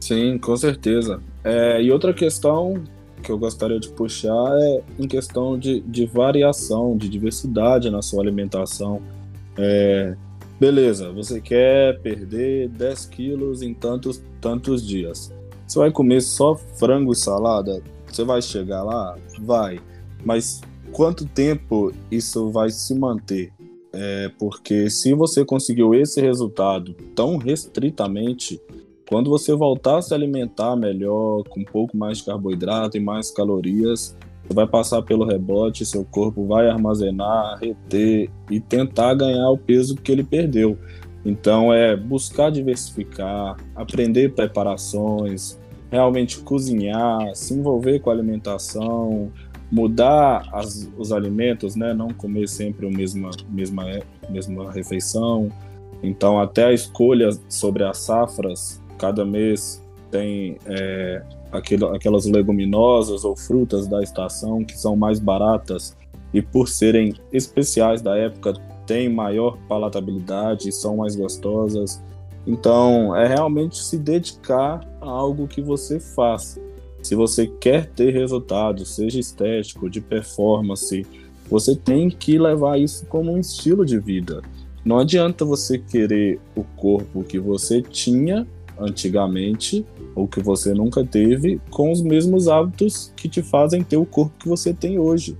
Sim, 0.00 0.38
com 0.38 0.56
certeza. 0.56 1.22
É, 1.42 1.82
e 1.82 1.90
outra 1.90 2.12
questão 2.12 2.84
que 3.22 3.32
eu 3.32 3.38
gostaria 3.38 3.80
de 3.80 3.88
puxar 3.88 4.52
é 4.60 4.82
em 4.98 5.08
questão 5.08 5.58
de, 5.58 5.80
de 5.80 6.04
variação, 6.04 6.96
de 6.96 7.08
diversidade 7.08 7.88
na 7.88 8.02
sua 8.02 8.22
alimentação. 8.22 9.00
É, 9.56 10.14
beleza, 10.60 11.10
você 11.10 11.40
quer 11.40 11.98
perder 12.00 12.68
10 12.68 13.06
quilos 13.06 13.62
em 13.62 13.72
tantos, 13.72 14.22
tantos 14.42 14.86
dias. 14.86 15.32
Você 15.66 15.78
vai 15.78 15.90
comer 15.90 16.20
só 16.20 16.54
frango 16.54 17.12
e 17.12 17.16
salada? 17.16 17.82
Você 18.06 18.24
vai 18.24 18.40
chegar 18.42 18.82
lá? 18.82 19.16
Vai. 19.40 19.80
Mas 20.24 20.60
quanto 20.92 21.26
tempo 21.26 21.92
isso 22.10 22.50
vai 22.50 22.70
se 22.70 22.94
manter? 22.94 23.52
É, 23.92 24.30
porque 24.38 24.90
se 24.90 25.14
você 25.14 25.44
conseguiu 25.44 25.94
esse 25.94 26.20
resultado 26.20 26.94
tão 27.14 27.36
restritamente, 27.36 28.60
quando 29.08 29.30
você 29.30 29.54
voltar 29.54 29.98
a 29.98 30.02
se 30.02 30.14
alimentar 30.14 30.74
melhor, 30.76 31.44
com 31.44 31.60
um 31.60 31.64
pouco 31.64 31.96
mais 31.96 32.18
de 32.18 32.24
carboidrato 32.24 32.96
e 32.96 33.00
mais 33.00 33.30
calorias, 33.30 34.16
você 34.42 34.54
vai 34.54 34.66
passar 34.66 35.02
pelo 35.02 35.24
rebote, 35.24 35.86
seu 35.86 36.04
corpo 36.04 36.46
vai 36.46 36.68
armazenar, 36.68 37.58
reter 37.60 38.30
e 38.50 38.60
tentar 38.60 39.14
ganhar 39.14 39.48
o 39.50 39.58
peso 39.58 39.96
que 39.96 40.10
ele 40.10 40.24
perdeu. 40.24 40.78
Então 41.24 41.72
é 41.72 41.96
buscar 41.96 42.50
diversificar, 42.50 43.56
aprender 43.74 44.34
preparações, 44.34 45.58
realmente 45.90 46.40
cozinhar, 46.40 47.34
se 47.34 47.54
envolver 47.54 48.00
com 48.00 48.10
a 48.10 48.12
alimentação, 48.12 49.32
mudar 49.72 50.48
as, 50.52 50.90
os 50.98 51.12
alimentos, 51.12 51.74
né? 51.76 51.94
Não 51.94 52.08
comer 52.08 52.48
sempre 52.48 52.86
a 52.86 52.90
mesma, 52.90 53.30
mesma, 53.48 53.84
mesma 54.28 54.70
refeição. 54.70 55.48
Então 56.02 56.38
até 56.38 56.66
a 56.66 56.72
escolha 56.72 57.30
sobre 57.48 57.84
as 57.84 57.98
safras, 57.98 58.82
cada 58.98 59.24
mês 59.24 59.82
tem 60.10 60.58
é, 60.66 61.22
aquelas 61.50 62.26
leguminosas 62.26 63.24
ou 63.24 63.34
frutas 63.34 63.86
da 63.86 64.02
estação 64.02 64.64
que 64.64 64.78
são 64.78 64.94
mais 64.94 65.18
baratas 65.18 65.96
e 66.32 66.42
por 66.42 66.68
serem 66.68 67.14
especiais 67.32 68.02
da 68.02 68.16
época 68.16 68.54
têm 68.86 69.08
maior 69.08 69.58
palatabilidade, 69.68 70.72
são 70.72 70.96
mais 70.96 71.16
gostosas. 71.16 72.02
Então, 72.46 73.16
é 73.16 73.26
realmente 73.26 73.82
se 73.82 73.96
dedicar 73.96 74.80
a 75.00 75.08
algo 75.08 75.48
que 75.48 75.62
você 75.62 75.98
faz. 75.98 76.60
Se 77.02 77.14
você 77.14 77.46
quer 77.46 77.86
ter 77.86 78.12
resultado, 78.12 78.84
seja 78.84 79.20
estético, 79.20 79.90
de 79.90 80.00
performance, 80.00 81.06
você 81.50 81.76
tem 81.76 82.08
que 82.08 82.38
levar 82.38 82.78
isso 82.78 83.04
como 83.06 83.32
um 83.32 83.38
estilo 83.38 83.84
de 83.84 83.98
vida. 83.98 84.42
Não 84.84 84.98
adianta 84.98 85.44
você 85.44 85.78
querer 85.78 86.40
o 86.54 86.62
corpo 86.62 87.24
que 87.24 87.38
você 87.38 87.82
tinha 87.82 88.46
antigamente 88.78 89.84
ou 90.14 90.26
que 90.26 90.40
você 90.40 90.74
nunca 90.74 91.04
teve 91.04 91.60
com 91.70 91.90
os 91.90 92.02
mesmos 92.02 92.48
hábitos 92.48 93.12
que 93.16 93.28
te 93.28 93.42
fazem 93.42 93.82
ter 93.82 93.96
o 93.96 94.06
corpo 94.06 94.34
que 94.38 94.48
você 94.48 94.72
tem 94.72 94.98
hoje. 94.98 95.36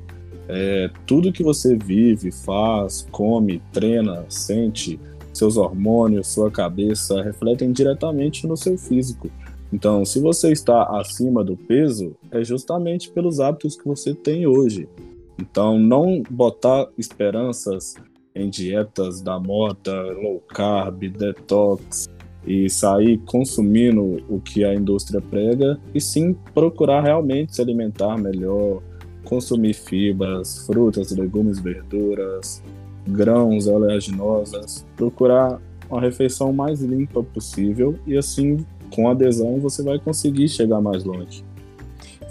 É, 0.49 0.91
tudo 1.07 1.33
que 1.33 1.43
você 1.43 1.77
vive, 1.77 2.31
faz, 2.31 3.07
come, 3.11 3.63
treina, 3.73 4.25
sente, 4.29 5.01
seus 5.33 5.57
hormônios, 5.57 6.29
sua 6.29 6.51
cabeça 6.51 7.23
refletem 7.23 7.73
diretamente 7.73 8.47
no 8.47 8.57
seu 8.57 8.79
físico. 8.79 9.31
Então, 9.73 10.05
se 10.05 10.21
você 10.21 10.53
está 10.53 10.85
acima 11.01 11.43
do 11.43 11.57
peso, 11.57 12.15
é 12.31 12.45
justamente 12.45 13.11
pelos 13.11 13.41
hábitos 13.41 13.77
que 13.77 13.87
você 13.87 14.15
tem 14.15 14.47
hoje. 14.47 14.89
Então, 15.37 15.79
não 15.79 16.23
botar 16.31 16.87
esperanças 16.97 17.97
em 18.35 18.49
dietas 18.49 19.21
da 19.21 19.39
moda, 19.39 20.03
low 20.13 20.41
carb, 20.49 21.09
detox 21.09 22.09
e 22.47 22.69
sair 22.69 23.19
consumindo 23.27 24.23
o 24.29 24.41
que 24.41 24.65
a 24.65 24.75
indústria 24.75 25.21
prega, 25.21 25.81
e 25.95 26.01
sim 26.01 26.37
procurar 26.53 27.03
realmente 27.03 27.55
se 27.55 27.63
alimentar 27.63 28.17
melhor, 28.19 28.83
consumir 29.25 29.75
fibras, 29.75 30.67
frutas, 30.67 31.11
legumes, 31.11 31.59
verduras, 31.59 32.63
grãos, 33.07 33.67
oleaginosas, 33.67 34.87
procurar 34.97 35.61
uma 35.91 36.01
refeição 36.01 36.53
mais 36.53 36.81
limpa 36.81 37.23
possível 37.23 37.99
e 38.07 38.17
assim, 38.17 38.65
com 38.95 39.09
adesão, 39.09 39.59
você 39.61 39.83
vai 39.83 39.99
conseguir 39.99 40.49
chegar 40.49 40.81
mais 40.81 41.05
longe. 41.05 41.45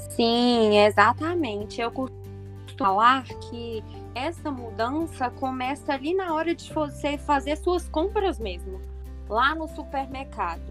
Sim, 0.10 0.78
exatamente. 0.80 1.82
Eu 1.82 1.92
costumo 1.92 2.24
falar 2.78 3.24
que 3.26 3.84
essa 4.16 4.52
mudança 4.52 5.30
começa 5.30 5.94
ali 5.94 6.14
na 6.14 6.34
hora 6.34 6.54
de 6.54 6.72
você 6.72 7.18
fazer 7.18 7.58
suas 7.58 7.88
compras 7.90 8.40
mesmo, 8.40 8.80
lá 9.30 9.56
no 9.56 9.68
supermercado. 9.68 10.62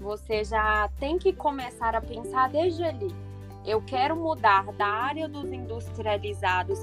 Você 0.00 0.44
já 0.44 0.88
tem 1.00 1.18
que 1.18 1.32
começar 1.32 1.94
a 1.94 2.00
pensar 2.00 2.48
desde 2.50 2.84
ali 2.84 3.23
eu 3.64 3.80
quero 3.82 4.16
mudar 4.16 4.72
da 4.72 4.86
área 4.86 5.28
dos 5.28 5.50
industrializados 5.52 6.80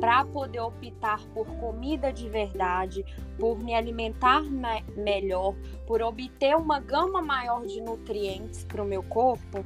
para 0.00 0.24
poder 0.24 0.60
optar 0.60 1.20
por 1.34 1.46
comida 1.56 2.12
de 2.12 2.28
verdade, 2.28 3.04
por 3.38 3.58
me 3.58 3.74
alimentar 3.74 4.42
me 4.42 4.84
melhor, 4.96 5.54
por 5.86 6.00
obter 6.02 6.56
uma 6.56 6.78
gama 6.78 7.20
maior 7.20 7.66
de 7.66 7.80
nutrientes 7.80 8.64
para 8.64 8.82
o 8.82 8.86
meu 8.86 9.02
corpo, 9.02 9.64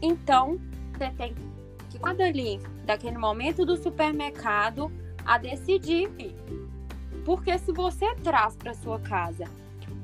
então 0.00 0.58
você 0.92 1.10
tem 1.10 1.34
que 1.34 1.98
cada 1.98 2.24
ali, 2.24 2.60
daquele 2.84 3.18
momento 3.18 3.64
do 3.64 3.76
supermercado, 3.76 4.90
a 5.24 5.38
decidir. 5.38 6.10
Porque 7.24 7.58
se 7.58 7.72
você 7.72 8.14
traz 8.16 8.54
para 8.56 8.74
sua 8.74 9.00
casa 9.00 9.44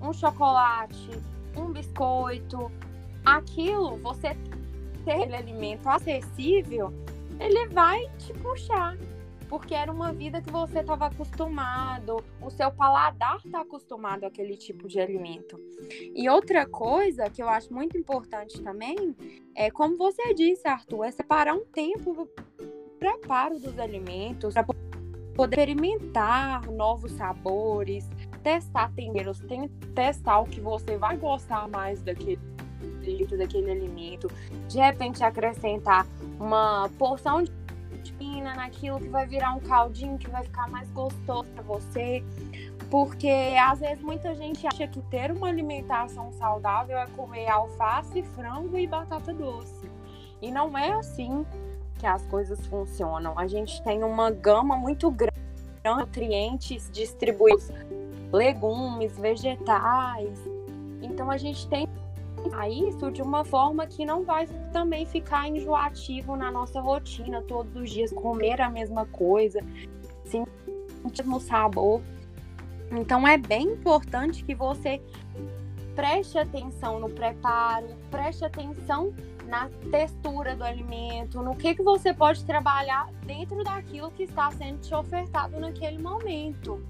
um 0.01 0.13
chocolate, 0.13 1.11
um 1.57 1.71
biscoito, 1.73 2.71
aquilo 3.25 3.97
você 3.99 4.37
ter 5.05 5.13
aquele 5.13 5.37
alimento 5.37 5.89
acessível, 5.89 6.93
ele 7.39 7.67
vai 7.69 8.09
te 8.19 8.33
puxar. 8.35 8.97
Porque 9.49 9.75
era 9.75 9.93
uma 9.93 10.15
vida 10.15 10.41
que 10.41 10.51
você 10.51 10.79
estava 10.79 11.09
acostumado, 11.09 12.25
o 12.41 12.49
seu 12.49 12.71
paladar 12.71 13.37
está 13.45 13.61
acostumado 13.61 14.25
àquele 14.25 14.57
tipo 14.57 14.89
de 14.89 14.99
alimento. 14.99 15.61
E 16.15 16.27
outra 16.27 16.65
coisa 16.65 17.29
que 17.29 17.43
eu 17.43 17.49
acho 17.51 17.71
muito 17.71 17.99
importante 17.99 18.63
também 18.63 19.15
é, 19.55 19.71
como 19.71 19.99
você 19.99 20.33
disse, 20.33 20.67
Arthur, 20.67 21.05
é 21.05 21.11
separar 21.11 21.55
um 21.55 21.67
tempo 21.67 22.27
para 22.99 23.13
preparo 23.13 23.59
dos 23.59 23.79
alimentos, 23.79 24.55
para 24.55 24.65
poder 25.35 25.69
experimentar 25.69 26.71
novos 26.71 27.13
sabores, 27.13 28.09
testar 28.43 28.93
temperos, 28.95 29.43
testar 29.95 30.41
o 30.41 30.45
que 30.45 30.61
você 30.61 30.97
vai 30.97 31.17
gostar 31.17 31.69
mais 31.69 32.03
daquele 32.03 32.41
nutrientes 33.03 33.39
daquele 33.39 33.71
alimento, 33.71 34.31
de 34.69 34.79
repente 34.79 35.25
acrescentar 35.25 36.07
uma 36.39 36.89
porção 36.99 37.43
de 37.43 37.53
pina 38.15 38.55
naquilo 38.55 38.99
que 38.99 39.09
vai 39.09 39.27
virar 39.27 39.55
um 39.55 39.61
caldinho 39.61 40.19
que 40.19 40.31
vai 40.31 40.45
ficar 40.45 40.69
mais 40.69 40.89
gostoso 40.91 41.49
para 41.51 41.63
você. 41.63 42.23
Porque 42.91 43.55
às 43.59 43.81
vezes 43.81 44.03
muita 44.03 44.35
gente 44.35 44.67
acha 44.67 44.87
que 44.87 45.01
ter 45.03 45.31
uma 45.31 45.49
alimentação 45.49 46.31
saudável 46.33 46.97
é 46.99 47.07
comer 47.17 47.49
alface, 47.49 48.23
frango 48.35 48.77
e 48.79 48.87
batata 48.87 49.33
doce. 49.33 49.91
E 50.41 50.51
não 50.51 50.77
é 50.77 50.93
assim 50.93 51.47
que 51.99 52.07
as 52.07 52.25
coisas 52.27 52.65
funcionam. 52.67 53.39
A 53.39 53.47
gente 53.47 53.83
tem 53.83 54.03
uma 54.03 54.31
gama 54.31 54.77
muito 54.77 55.11
grande 55.11 55.33
de 55.83 55.91
nutrientes 55.91 56.91
distribuídos, 56.93 57.71
legumes, 58.33 59.17
vegetais. 59.17 60.39
Então 61.01 61.31
a 61.31 61.39
gente 61.39 61.67
tem 61.69 61.89
a 62.53 62.69
isso 62.69 63.11
de 63.11 63.23
uma 63.23 63.45
forma 63.45 63.87
que 63.87 64.05
não 64.05 64.25
vai 64.25 64.47
também 64.73 65.07
ficar 65.07 65.49
enjoativo 65.49 66.37
na 66.37 66.51
nossa 66.51 66.81
rotina, 66.81 67.43
todos 67.43 67.75
os 67.75 67.91
dias 67.91 68.13
comer 68.13 68.61
a 68.61 68.69
mesma 68.69 69.07
coisa, 69.07 69.61
sentir 70.25 70.51
o 71.03 71.11
mesmo 71.11 71.41
sabor. 71.41 72.03
Então 72.91 73.27
é 73.27 73.39
bem 73.39 73.69
importante 73.69 74.45
que 74.45 74.55
você 74.55 75.01
preste 75.95 76.39
atenção 76.39 77.01
no 77.01 77.09
preparo, 77.11 77.89
preste 78.11 78.45
atenção 78.45 79.15
na 79.47 79.69
textura 79.91 80.57
do 80.57 80.65
alimento, 80.65 81.43
no 81.43 81.55
que, 81.55 81.75
que 81.75 81.83
você 81.83 82.15
pode 82.15 82.45
trabalhar 82.45 83.11
dentro 83.27 83.63
daquilo 83.63 84.11
que 84.11 84.23
está 84.23 84.51
sendo 84.51 84.81
te 84.81 84.95
ofertado 84.95 85.59
naquele 85.59 85.99
momento. 85.99 86.83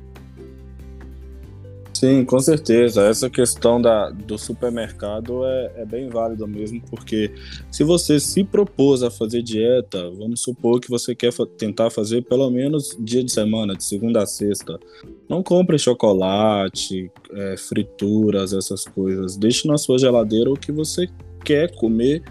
Sim, 2.03 2.25
com 2.25 2.41
certeza. 2.41 3.07
Essa 3.07 3.31
questão 3.31 3.81
da, 3.81 4.11
do 4.11 4.37
supermercado 4.37 5.47
é, 5.47 5.73
é 5.77 5.85
bem 5.85 6.09
válida 6.09 6.45
mesmo, 6.49 6.83
porque 6.91 7.33
se 7.71 7.85
você 7.85 8.19
se 8.19 8.43
propôs 8.43 9.05
a 9.05 9.11
fazer 9.11 9.41
dieta, 9.41 10.11
vamos 10.11 10.43
supor 10.43 10.81
que 10.81 10.91
você 10.91 11.15
quer 11.15 11.31
fa 11.31 11.47
tentar 11.47 11.91
fazer 11.91 12.23
pelo 12.23 12.51
menos 12.51 12.99
dia 12.99 13.23
de 13.23 13.31
semana, 13.31 13.77
de 13.77 13.85
segunda 13.85 14.21
a 14.21 14.27
sexta. 14.27 14.81
Não 15.29 15.45
compre 15.45 15.79
chocolate, 15.79 17.09
é, 17.35 17.57
frituras, 17.57 18.53
essas 18.53 18.85
coisas. 18.85 19.37
Deixe 19.37 19.69
na 19.69 19.79
sua 19.79 19.97
geladeira 19.97 20.51
o 20.51 20.59
que 20.59 20.73
você 20.73 21.07
quer 21.45 21.73
comer 21.77 22.25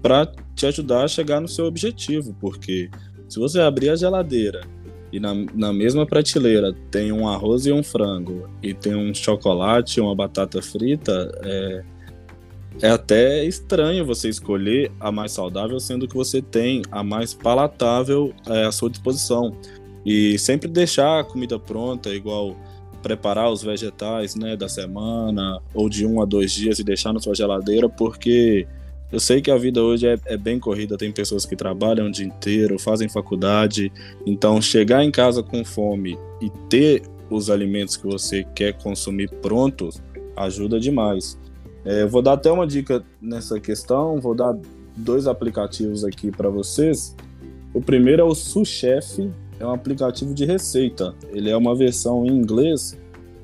para 0.00 0.24
te 0.56 0.64
ajudar 0.64 1.04
a 1.04 1.08
chegar 1.08 1.38
no 1.38 1.48
seu 1.48 1.66
objetivo, 1.66 2.34
porque 2.40 2.88
se 3.28 3.38
você 3.38 3.60
abrir 3.60 3.90
a 3.90 3.96
geladeira 3.96 4.62
e 5.12 5.18
na, 5.18 5.34
na 5.54 5.72
mesma 5.72 6.06
prateleira 6.06 6.74
tem 6.90 7.12
um 7.12 7.28
arroz 7.28 7.66
e 7.66 7.72
um 7.72 7.82
frango, 7.82 8.48
e 8.62 8.74
tem 8.74 8.94
um 8.94 9.14
chocolate 9.14 10.00
uma 10.00 10.14
batata 10.14 10.60
frita, 10.60 11.30
é, 11.42 11.84
é 12.82 12.90
até 12.90 13.44
estranho 13.44 14.04
você 14.04 14.28
escolher 14.28 14.90
a 15.00 15.10
mais 15.10 15.32
saudável, 15.32 15.80
sendo 15.80 16.06
que 16.06 16.14
você 16.14 16.40
tem 16.40 16.82
a 16.90 17.02
mais 17.02 17.34
palatável 17.34 18.32
é, 18.46 18.64
à 18.64 18.72
sua 18.72 18.90
disposição. 18.90 19.56
E 20.06 20.38
sempre 20.38 20.68
deixar 20.68 21.20
a 21.20 21.24
comida 21.24 21.58
pronta, 21.58 22.10
igual 22.10 22.56
preparar 23.02 23.50
os 23.50 23.62
vegetais 23.62 24.34
né, 24.34 24.56
da 24.56 24.68
semana, 24.68 25.60
ou 25.74 25.88
de 25.88 26.06
um 26.06 26.22
a 26.22 26.24
dois 26.24 26.52
dias 26.52 26.78
e 26.78 26.84
deixar 26.84 27.12
na 27.12 27.20
sua 27.20 27.34
geladeira, 27.34 27.88
porque 27.88 28.66
eu 29.10 29.18
sei 29.18 29.40
que 29.40 29.50
a 29.50 29.56
vida 29.56 29.82
hoje 29.82 30.06
é, 30.06 30.18
é, 30.26 30.36
bem 30.36 30.58
corrida, 30.58 30.96
tem 30.96 31.10
pessoas 31.10 31.46
que 31.46 31.56
trabalham 31.56 32.06
o 32.06 32.10
dia 32.10 32.26
inteiro, 32.26 32.78
fazem 32.78 33.08
faculdade, 33.08 33.92
então 34.26 34.60
chegar 34.60 35.04
em 35.04 35.10
casa 35.10 35.42
com 35.42 35.64
fome 35.64 36.18
e 36.40 36.50
ter 36.68 37.02
os 37.30 37.50
alimentos 37.50 37.96
que 37.96 38.06
você 38.06 38.44
quer 38.54 38.74
consumir 38.74 39.28
prontos 39.42 40.02
ajuda 40.36 40.78
demais. 40.78 41.38
É, 41.84 42.02
eu 42.02 42.08
vou 42.08 42.22
dar 42.22 42.34
até 42.34 42.50
uma 42.50 42.66
dica 42.66 43.04
nessa 43.20 43.58
questão, 43.58 44.20
vou 44.20 44.34
dar 44.34 44.56
dois 44.96 45.26
aplicativos 45.26 46.04
aqui 46.04 46.30
para 46.30 46.48
vocês. 46.48 47.16
O 47.72 47.80
primeiro 47.80 48.22
é 48.22 48.24
o 48.24 48.34
Suchef, 48.34 49.30
é 49.58 49.66
um 49.66 49.72
aplicativo 49.72 50.32
de 50.34 50.44
receita. 50.44 51.14
Ele 51.32 51.50
é 51.50 51.56
uma 51.56 51.74
versão 51.74 52.24
em 52.24 52.30
inglês 52.30 52.96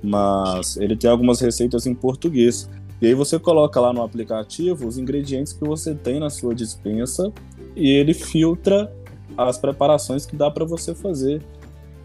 mas 0.04 0.76
ele 0.76 0.94
tem 0.94 1.10
algumas 1.10 1.40
receitas 1.40 1.86
em 1.86 1.94
português. 1.94 2.68
E 3.00 3.06
aí 3.06 3.14
você 3.14 3.38
coloca 3.38 3.80
lá 3.80 3.92
no 3.92 4.02
aplicativo 4.02 4.86
os 4.86 4.98
ingredientes 4.98 5.52
que 5.52 5.64
você 5.64 5.94
tem 5.94 6.20
na 6.20 6.30
sua 6.30 6.54
dispensa 6.54 7.32
e 7.76 7.90
ele 7.90 8.14
filtra 8.14 8.92
as 9.36 9.58
preparações 9.58 10.24
que 10.24 10.36
dá 10.36 10.50
para 10.50 10.64
você 10.64 10.94
fazer. 10.94 11.42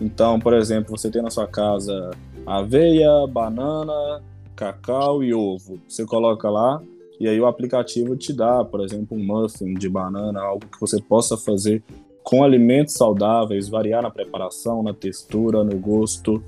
Então, 0.02 0.40
por 0.40 0.54
exemplo, 0.54 0.98
você 0.98 1.10
tem 1.12 1.22
na 1.22 1.30
sua 1.30 1.48
casa 1.48 2.12
aveia, 2.46 3.28
banana, 3.28 4.22
cacau 4.56 5.24
e 5.24 5.34
ovo. 5.34 5.80
Você 5.88 6.06
coloca 6.06 6.50
lá 6.50 6.82
e 7.20 7.28
aí 7.28 7.40
o 7.40 7.46
aplicativo 7.46 8.16
te 8.16 8.32
dá, 8.32 8.64
por 8.64 8.82
exemplo, 8.82 9.18
um 9.18 9.24
muffin 9.24 9.74
de 9.74 9.90
banana, 9.90 10.42
algo 10.42 10.66
que 10.66 10.80
você 10.80 11.02
possa 11.02 11.38
fazer 11.38 11.84
com 12.24 12.44
alimentos 12.44 12.94
saudáveis, 12.94 13.68
variar 13.68 14.02
na 14.02 14.10
preparação, 14.10 14.82
na 14.82 14.94
textura, 14.94 15.64
no 15.64 15.78
gosto. 15.78 16.42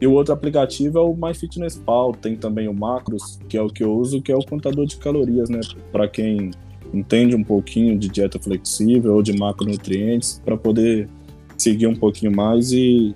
E 0.00 0.06
o 0.06 0.12
outro 0.12 0.32
aplicativo 0.32 0.98
é 0.98 1.02
o 1.02 1.14
MyFitnessPal, 1.14 2.12
tem 2.12 2.34
também 2.34 2.68
o 2.68 2.74
Macros, 2.74 3.38
que 3.48 3.56
é 3.56 3.62
o 3.62 3.68
que 3.68 3.84
eu 3.84 3.92
uso, 3.92 4.22
que 4.22 4.32
é 4.32 4.36
o 4.36 4.44
contador 4.44 4.86
de 4.86 4.96
calorias, 4.96 5.50
né? 5.50 5.60
Para 5.92 6.08
quem 6.08 6.50
entende 6.92 7.36
um 7.36 7.44
pouquinho 7.44 7.98
de 7.98 8.08
dieta 8.08 8.38
flexível 8.38 9.14
ou 9.14 9.22
de 9.22 9.36
macronutrientes, 9.36 10.40
para 10.44 10.56
poder 10.56 11.08
seguir 11.56 11.86
um 11.86 11.94
pouquinho 11.94 12.34
mais 12.34 12.72
e, 12.72 13.14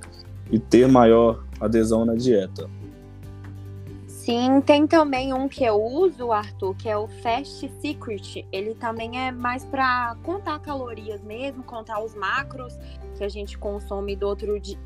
e 0.53 0.59
ter 0.59 0.87
maior 0.87 1.43
adesão 1.59 2.05
na 2.05 2.15
dieta. 2.15 2.69
Sim, 4.07 4.63
tem 4.63 4.87
também 4.87 5.35
um 5.35 5.49
que 5.49 5.65
eu 5.65 5.83
uso, 5.83 6.33
Arthur, 6.33 6.75
que 6.77 6.89
é 6.89 6.97
o 6.97 7.07
Fast 7.07 7.71
Secret. 7.81 8.47
Ele 8.51 8.75
também 8.75 9.19
é 9.19 9.31
mais 9.31 9.67
para 9.67 10.17
contar 10.23 10.59
calorias 10.61 11.23
mesmo, 11.23 11.63
contar 11.63 12.03
os 12.03 12.15
macros 12.15 12.75
que 13.17 13.25
a 13.25 13.29
gente 13.29 13.59
consome 13.59 14.17
do 14.17 14.27
outro 14.27 14.59
dia. 14.59 14.79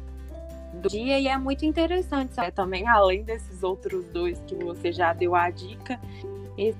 Do 0.80 0.88
dia 0.88 1.18
e 1.18 1.26
é 1.26 1.36
muito 1.36 1.64
interessante 1.64 2.34
sabe? 2.34 2.52
também, 2.52 2.86
além 2.86 3.22
desses 3.22 3.62
outros 3.62 4.04
dois 4.06 4.40
que 4.46 4.54
você 4.54 4.92
já 4.92 5.12
deu 5.12 5.34
a 5.34 5.50
dica, 5.50 6.00
é 6.58 6.74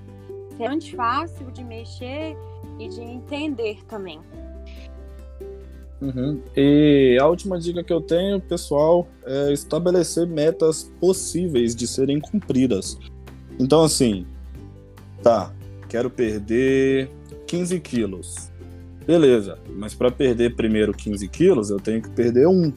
muito 0.69 0.95
fácil 0.97 1.51
de 1.51 1.65
mexer 1.65 2.37
e 2.79 2.89
de 2.89 3.01
entender 3.01 3.85
também. 3.87 4.21
Uhum. 6.01 6.41
E 6.57 7.19
a 7.21 7.27
última 7.27 7.59
dica 7.59 7.83
que 7.83 7.93
eu 7.93 8.01
tenho, 8.01 8.41
pessoal, 8.41 9.09
é 9.25 9.53
estabelecer 9.53 10.27
metas 10.27 10.85
possíveis 11.01 11.75
de 11.75 11.87
serem 11.87 12.21
cumpridas. 12.21 12.97
Então, 13.59 13.83
assim, 13.83 14.25
tá, 15.23 15.53
quero 15.89 16.09
perder 16.09 17.11
15 17.47 17.81
quilos. 17.81 18.53
Beleza, 19.07 19.59
mas 19.71 19.95
para 19.95 20.11
perder 20.11 20.55
primeiro 20.55 20.93
15 20.93 21.27
quilos, 21.29 21.71
eu 21.71 21.81
tenho 21.81 22.03
que 22.03 22.11
perder 22.11 22.47
um. 22.47 22.73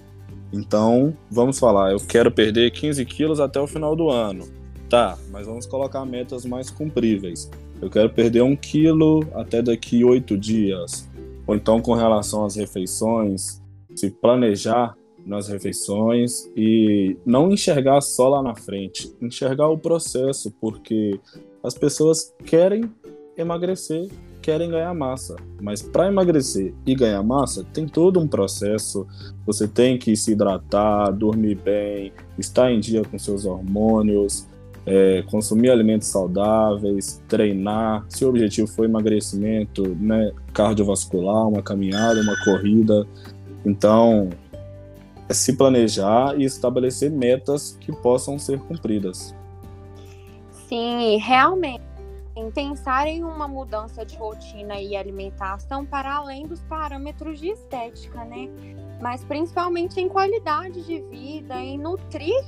Então, 0.54 1.16
vamos 1.30 1.60
falar, 1.60 1.92
eu 1.92 2.00
quero 2.00 2.32
perder 2.32 2.72
15 2.72 3.06
quilos 3.06 3.40
até 3.40 3.60
o 3.60 3.68
final 3.68 3.96
do 3.96 4.10
ano. 4.10 4.46
Tá, 4.90 5.18
mas 5.32 5.48
vamos 5.48 5.66
colocar 5.66 6.06
metas 6.06 6.46
mais 6.46 6.70
cumpríveis. 6.70 7.50
Eu 7.82 7.90
quero 7.90 8.10
perder 8.10 8.42
um 8.42 8.56
quilo 8.56 9.26
até 9.34 9.62
daqui 9.62 10.04
oito 10.04 10.38
dias 10.38 11.10
ou 11.52 11.56
então 11.56 11.82
com 11.82 11.94
relação 11.94 12.46
às 12.46 12.56
refeições, 12.56 13.62
se 13.96 14.10
planejar 14.10 14.96
nas 15.26 15.50
refeições 15.50 16.50
e 16.56 17.18
não 17.26 17.52
enxergar 17.52 18.00
só 18.02 18.30
lá 18.30 18.42
na 18.42 18.56
frente, 18.56 19.14
enxergar 19.22 19.68
o 19.68 19.78
processo, 19.78 20.52
porque 20.62 21.20
as 21.64 21.74
pessoas 21.74 22.34
querem 22.46 22.90
emagrecer, 23.38 24.08
querem 24.42 24.70
ganhar 24.70 24.94
massa, 24.94 25.36
mas 25.62 25.82
para 25.82 26.08
emagrecer 26.08 26.74
e 26.86 26.96
ganhar 26.96 27.22
massa 27.24 27.64
tem 27.74 27.88
todo 27.88 28.20
um 28.20 28.28
processo. 28.28 29.08
Você 29.46 29.68
tem 29.68 29.98
que 29.98 30.16
se 30.16 30.32
hidratar, 30.32 31.12
dormir 31.14 31.56
bem, 31.56 32.12
estar 32.38 32.72
em 32.72 32.80
dia 32.80 33.04
com 33.04 33.18
seus 33.20 33.46
hormônios, 33.46 34.48
é, 34.86 35.24
consumir 35.30 35.70
alimentos 35.70 36.08
saudáveis, 36.08 37.22
treinar. 37.28 38.06
Se 38.10 38.26
o 38.26 38.30
objetivo 38.30 38.68
for 38.68 38.86
emagrecimento, 38.86 39.88
né, 40.00 40.32
cardiovascular, 40.54 41.48
uma 41.48 41.62
caminhada, 41.62 42.22
uma 42.22 42.36
corrida. 42.44 43.08
Então, 43.66 44.30
é 45.30 45.34
se 45.34 45.56
planejar 45.56 46.40
e 46.40 46.44
estabelecer 46.44 47.12
metas 47.12 47.78
que 47.80 47.92
possam 47.92 48.40
ser 48.40 48.60
cumpridas. 48.60 49.36
Sim, 50.68 51.18
realmente. 51.18 51.91
Pensar 52.54 53.08
em 53.08 53.24
uma 53.24 53.48
mudança 53.48 54.06
de 54.06 54.16
rotina 54.18 54.80
e 54.80 54.96
alimentação 54.96 55.86
para 55.86 56.16
além 56.16 56.46
dos 56.46 56.62
parâmetros 56.64 57.40
de 57.40 57.50
estética, 57.50 58.24
né? 58.24 58.50
Mas 59.02 59.24
principalmente 59.24 60.00
em 60.00 60.08
qualidade 60.08 60.82
de 60.86 61.02
vida, 61.02 61.56
em 61.56 61.78
nutrir 61.78 62.44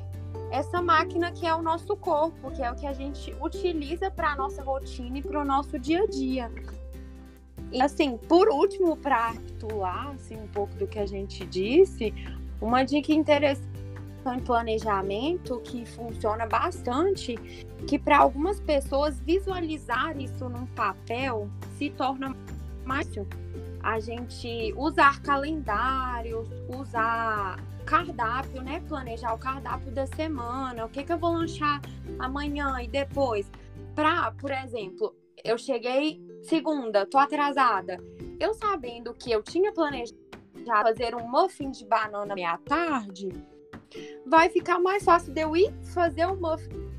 essa 0.51 0.81
máquina 0.81 1.31
que 1.31 1.45
é 1.45 1.53
o 1.53 1.61
nosso 1.61 1.97
corpo, 1.97 2.51
que 2.51 2.61
é 2.61 2.71
o 2.71 2.75
que 2.75 2.85
a 2.85 2.93
gente 2.93 3.35
utiliza 3.41 4.11
para 4.11 4.31
a 4.31 4.35
nossa 4.35 4.63
rotina 4.63 5.17
e 5.17 5.21
para 5.21 5.41
o 5.41 5.45
nosso 5.45 5.79
dia 5.79 6.03
a 6.03 6.07
dia. 6.07 6.51
E 7.71 7.81
assim, 7.81 8.17
por 8.17 8.49
último, 8.49 8.95
para 8.95 9.17
articular 9.17 10.11
assim, 10.11 10.35
um 10.37 10.47
pouco 10.47 10.73
do 10.75 10.87
que 10.87 10.99
a 10.99 11.07
gente 11.07 11.45
disse, 11.45 12.13
uma 12.61 12.83
dica 12.83 13.11
interessante 13.11 13.72
em 14.31 14.39
planejamento 14.39 15.59
que 15.61 15.85
funciona 15.85 16.45
bastante, 16.45 17.35
que 17.87 17.97
para 17.97 18.19
algumas 18.19 18.59
pessoas 18.59 19.19
visualizar 19.21 20.19
isso 20.19 20.47
num 20.49 20.65
papel 20.67 21.49
se 21.77 21.89
torna 21.89 22.35
mais 22.85 23.07
fácil. 23.07 23.27
A 23.81 23.99
gente 23.99 24.73
usar 24.77 25.21
calendários, 25.21 26.47
usar 26.69 27.59
cardápio, 27.85 28.61
né? 28.61 28.81
Planejar 28.87 29.33
o 29.33 29.37
cardápio 29.37 29.91
da 29.91 30.07
semana, 30.07 30.85
o 30.85 30.89
que, 30.89 31.03
que 31.03 31.11
eu 31.11 31.17
vou 31.17 31.33
lanchar 31.33 31.81
amanhã 32.17 32.81
e 32.81 32.87
depois. 32.87 33.51
Pra, 33.93 34.31
por 34.31 34.51
exemplo, 34.51 35.13
eu 35.43 35.57
cheguei 35.57 36.21
segunda, 36.43 37.05
tô 37.05 37.17
atrasada. 37.17 38.01
Eu 38.39 38.53
sabendo 38.53 39.13
que 39.13 39.31
eu 39.31 39.43
tinha 39.43 39.73
planejado 39.73 40.15
fazer 40.65 41.13
um 41.13 41.27
muffin 41.27 41.69
de 41.71 41.85
banana 41.85 42.33
meia 42.33 42.57
tarde, 42.59 43.29
vai 44.25 44.49
ficar 44.49 44.79
mais 44.79 45.03
fácil 45.03 45.33
de 45.33 45.41
eu 45.41 45.55
ir 45.55 45.73
fazer 45.93 46.25
um 46.25 46.35
muffin 46.35 46.91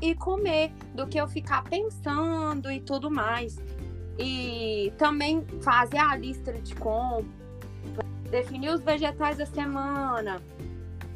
e 0.00 0.14
comer 0.14 0.72
do 0.94 1.06
que 1.06 1.20
eu 1.20 1.28
ficar 1.28 1.62
pensando 1.64 2.70
e 2.70 2.80
tudo 2.80 3.10
mais. 3.10 3.58
E 4.18 4.92
também 4.98 5.44
fazer 5.62 5.98
a 5.98 6.16
lista 6.16 6.52
de 6.52 6.74
compras 6.74 7.40
definir 8.30 8.70
os 8.70 8.80
vegetais 8.80 9.36
da 9.36 9.46
semana, 9.46 10.40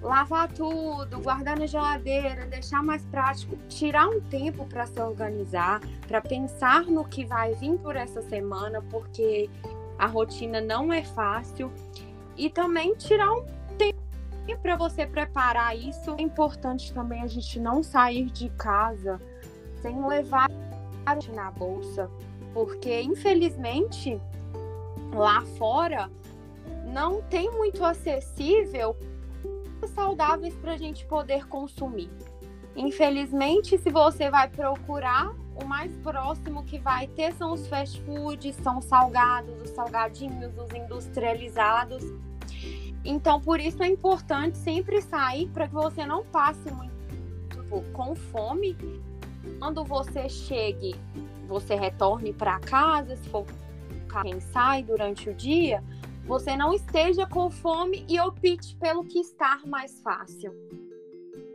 lavar 0.02 0.52
tudo, 0.52 1.20
guardar 1.20 1.58
na 1.58 1.66
geladeira, 1.66 2.44
deixar 2.46 2.82
mais 2.82 3.04
prático, 3.06 3.56
tirar 3.68 4.08
um 4.08 4.20
tempo 4.20 4.66
para 4.66 4.84
se 4.86 5.00
organizar, 5.00 5.80
para 6.06 6.20
pensar 6.20 6.82
no 6.82 7.04
que 7.04 7.24
vai 7.24 7.54
vir 7.54 7.78
por 7.78 7.96
essa 7.96 8.20
semana, 8.22 8.82
porque 8.90 9.48
a 9.98 10.06
rotina 10.06 10.60
não 10.60 10.92
é 10.92 11.04
fácil, 11.04 11.72
e 12.36 12.50
também 12.50 12.94
tirar 12.96 13.32
um 13.32 13.44
tempo 14.46 14.62
para 14.62 14.76
você 14.76 15.06
preparar 15.06 15.76
isso. 15.76 16.14
É 16.18 16.22
importante 16.22 16.92
também 16.92 17.22
a 17.22 17.26
gente 17.26 17.58
não 17.58 17.82
sair 17.82 18.26
de 18.26 18.48
casa 18.50 19.20
sem 19.80 20.06
levar 20.06 20.50
na 21.34 21.50
bolsa, 21.50 22.10
porque 22.54 23.02
infelizmente 23.02 24.18
lá 25.12 25.42
fora 25.58 26.10
não 26.86 27.20
tem 27.22 27.50
muito 27.50 27.84
acessível 27.84 28.96
saudáveis 29.94 30.54
para 30.54 30.72
a 30.72 30.76
gente 30.76 31.04
poder 31.04 31.46
consumir. 31.46 32.10
Infelizmente, 32.76 33.78
se 33.78 33.90
você 33.90 34.30
vai 34.30 34.48
procurar, 34.48 35.34
o 35.54 35.64
mais 35.64 35.94
próximo 35.98 36.64
que 36.64 36.78
vai 36.78 37.06
ter 37.06 37.32
são 37.34 37.52
os 37.52 37.66
fast 37.68 38.00
foods, 38.02 38.56
são 38.56 38.78
os 38.78 38.84
salgados, 38.86 39.54
os 39.62 39.70
salgadinhos, 39.70 40.52
os 40.58 40.72
industrializados. 40.74 42.02
Então, 43.04 43.40
por 43.40 43.60
isso 43.60 43.82
é 43.82 43.88
importante 43.88 44.56
sempre 44.56 45.02
sair 45.02 45.48
para 45.50 45.68
que 45.68 45.74
você 45.74 46.06
não 46.06 46.24
passe 46.24 46.72
muito 46.72 46.94
tipo, 47.50 47.82
com 47.92 48.14
fome. 48.14 48.76
Quando 49.58 49.84
você 49.84 50.28
chegue, 50.28 50.94
você 51.46 51.74
retorne 51.74 52.32
para 52.32 52.58
casa, 52.60 53.14
se 53.16 53.28
for 53.28 53.44
quem 54.22 54.40
sai 54.40 54.82
durante 54.82 55.28
o 55.28 55.34
dia, 55.34 55.84
você 56.24 56.56
não 56.56 56.72
esteja 56.72 57.26
com 57.26 57.50
fome 57.50 58.06
e 58.08 58.18
opte 58.18 58.74
pelo 58.76 59.04
que 59.04 59.18
está 59.18 59.60
mais 59.66 60.00
fácil. 60.00 60.54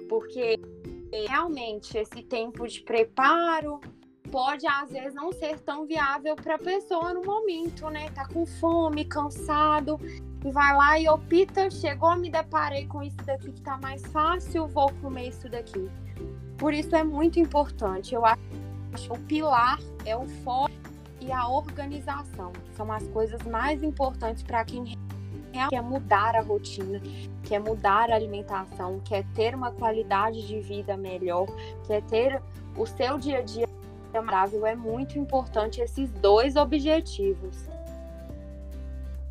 Porque 0.08 0.60
realmente 1.28 1.98
esse 1.98 2.22
tempo 2.22 2.68
de 2.68 2.82
preparo 2.82 3.80
pode 4.32 4.68
às 4.68 4.92
vezes 4.92 5.16
não 5.16 5.32
ser 5.32 5.60
tão 5.62 5.88
viável 5.88 6.36
para 6.36 6.56
a 6.56 6.60
pessoa 6.60 7.12
no 7.14 7.24
momento, 7.24 7.90
né? 7.90 8.12
Tá 8.12 8.28
com 8.28 8.46
fome, 8.46 9.06
cansado 9.06 10.00
e 10.44 10.52
vai 10.52 10.76
lá 10.76 11.00
e 11.00 11.08
opta, 11.08 11.70
chegou, 11.70 12.16
me 12.16 12.30
deparei 12.30 12.86
com 12.88 13.04
isso 13.04 13.18
daqui 13.26 13.52
que 13.52 13.62
tá 13.62 13.78
mais 13.78 14.06
fácil, 14.08 14.68
vou 14.68 14.92
comer 15.02 15.30
isso 15.30 15.50
daqui. 15.50 15.90
Por 16.58 16.74
isso 16.74 16.96
é 16.96 17.04
muito 17.04 17.40
importante. 17.40 18.14
Eu 18.14 18.26
acho 18.26 18.40
que 18.96 19.12
o 19.12 19.18
pilar 19.20 19.80
é 20.06 20.16
o 20.16 20.26
foco 20.44 20.72
e 21.20 21.32
a 21.32 21.48
organização. 21.48 22.54
São 22.76 22.92
as 22.92 23.06
coisas 23.08 23.42
mais 23.44 23.84
importantes 23.84 24.44
para 24.44 24.64
quem 24.64 24.98
quer 25.70 25.82
mudar 25.82 26.36
a 26.36 26.42
rotina, 26.42 27.02
quer 27.44 27.60
mudar 27.60 28.10
a 28.10 28.16
alimentação, 28.16 29.00
quer 29.04 29.26
ter 29.34 29.56
uma 29.56 29.72
qualidade 29.72 30.48
de 30.48 30.60
vida 30.60 30.96
melhor, 30.96 31.48
quer 31.86 32.02
ter 32.04 32.42
o 32.78 32.86
seu 32.86 33.18
dia 33.18 33.40
a 33.40 33.42
dia 33.42 33.68
agradável, 34.14 34.66
é 34.66 34.76
muito 34.76 35.18
importante 35.18 35.82
esses 35.82 36.10
dois 36.14 36.56
objetivos. 36.56 37.68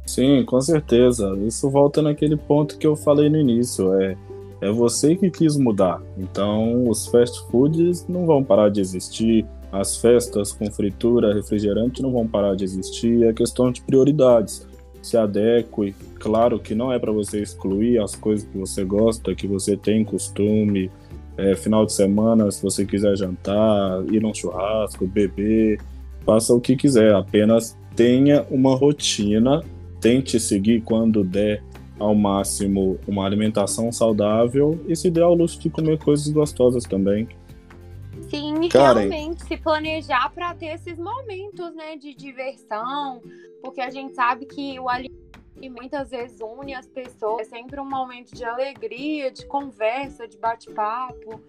Sim, 0.09 0.43
com 0.43 0.59
certeza. 0.59 1.37
Isso 1.47 1.69
volta 1.69 2.01
naquele 2.01 2.35
ponto 2.35 2.79
que 2.79 2.87
eu 2.87 2.97
falei 2.97 3.29
no 3.29 3.37
início. 3.37 3.93
É, 3.93 4.17
é 4.63 4.71
você 4.71 5.15
que 5.15 5.31
quis 5.31 5.55
mudar. 5.59 6.01
Então, 6.17 6.89
os 6.89 7.07
fast 7.07 7.47
foods 7.51 8.07
não 8.09 8.25
vão 8.25 8.43
parar 8.43 8.71
de 8.71 8.81
existir. 8.81 9.45
As 9.71 9.99
festas 9.99 10.51
com 10.51 10.73
fritura, 10.73 11.35
refrigerante 11.35 12.01
não 12.01 12.11
vão 12.11 12.27
parar 12.27 12.57
de 12.57 12.65
existir. 12.65 13.23
É 13.25 13.35
questão 13.35 13.71
de 13.71 13.83
prioridades. 13.83 14.67
Se 15.03 15.19
adeque. 15.19 15.95
Claro 16.19 16.59
que 16.59 16.75
não 16.75 16.91
é 16.91 16.99
para 16.99 17.13
você 17.13 17.43
excluir 17.43 17.99
as 17.99 18.15
coisas 18.15 18.49
que 18.49 18.57
você 18.57 18.85
gosta, 18.85 19.35
que 19.35 19.47
você 19.47 19.77
tem 19.77 20.07
costume. 20.07 20.91
É, 21.37 21.55
final 21.55 21.85
de 21.85 21.93
semana, 21.93 22.51
se 22.51 22.63
você 22.63 22.87
quiser 22.87 23.15
jantar, 23.15 24.03
ir 24.11 24.23
num 24.23 24.33
churrasco, 24.33 25.07
beber, 25.07 25.79
faça 26.25 26.55
o 26.55 26.61
que 26.63 26.77
quiser. 26.77 27.15
Apenas 27.15 27.77
tenha 27.95 28.47
uma 28.51 28.75
rotina 28.75 29.63
tente 30.01 30.39
seguir 30.39 30.83
quando 30.83 31.25
der 31.25 31.63
ao 31.99 32.15
máximo 32.15 32.99
uma 33.07 33.27
alimentação 33.27 33.91
saudável 33.91 34.81
e 34.87 34.95
se 34.95 35.11
dê 35.11 35.21
ao 35.21 35.35
luxo 35.35 35.59
de 35.61 35.69
comer 35.69 35.99
coisas 35.99 36.29
gostosas 36.29 36.85
também. 36.85 37.29
Sim, 38.31 38.55
e 38.63 38.69
Karen. 38.69 39.09
realmente 39.09 39.45
se 39.45 39.57
planejar 39.57 40.31
para 40.31 40.55
ter 40.55 40.75
esses 40.75 40.99
momentos, 40.99 41.75
né, 41.75 41.97
de 41.97 42.15
diversão, 42.15 43.23
porque 43.63 43.81
a 43.81 43.91
gente 43.91 44.15
sabe 44.15 44.47
que 44.47 44.79
o 44.79 44.89
alimento 44.89 45.19
muitas 45.69 46.11
vezes 46.11 46.39
une 46.41 46.73
as 46.75 46.87
pessoas, 46.87 47.49
é 47.49 47.57
sempre 47.57 47.81
um 47.81 47.89
momento 47.89 48.33
de 48.33 48.45
alegria, 48.45 49.33
de 49.33 49.45
conversa, 49.47 50.29
de 50.29 50.39
bate-papo, 50.39 51.41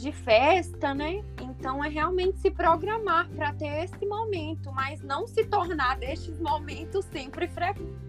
de 0.00 0.12
festa, 0.12 0.94
né? 0.94 1.22
Então 1.42 1.84
é 1.84 1.88
realmente 1.88 2.38
se 2.38 2.50
programar 2.50 3.28
para 3.30 3.52
ter 3.52 3.84
esse 3.84 4.06
momento, 4.06 4.72
mas 4.72 5.02
não 5.02 5.26
se 5.26 5.44
tornar 5.44 5.98
destes 5.98 6.38
momentos 6.40 7.04
sempre 7.12 7.48
frequentes 7.48 8.00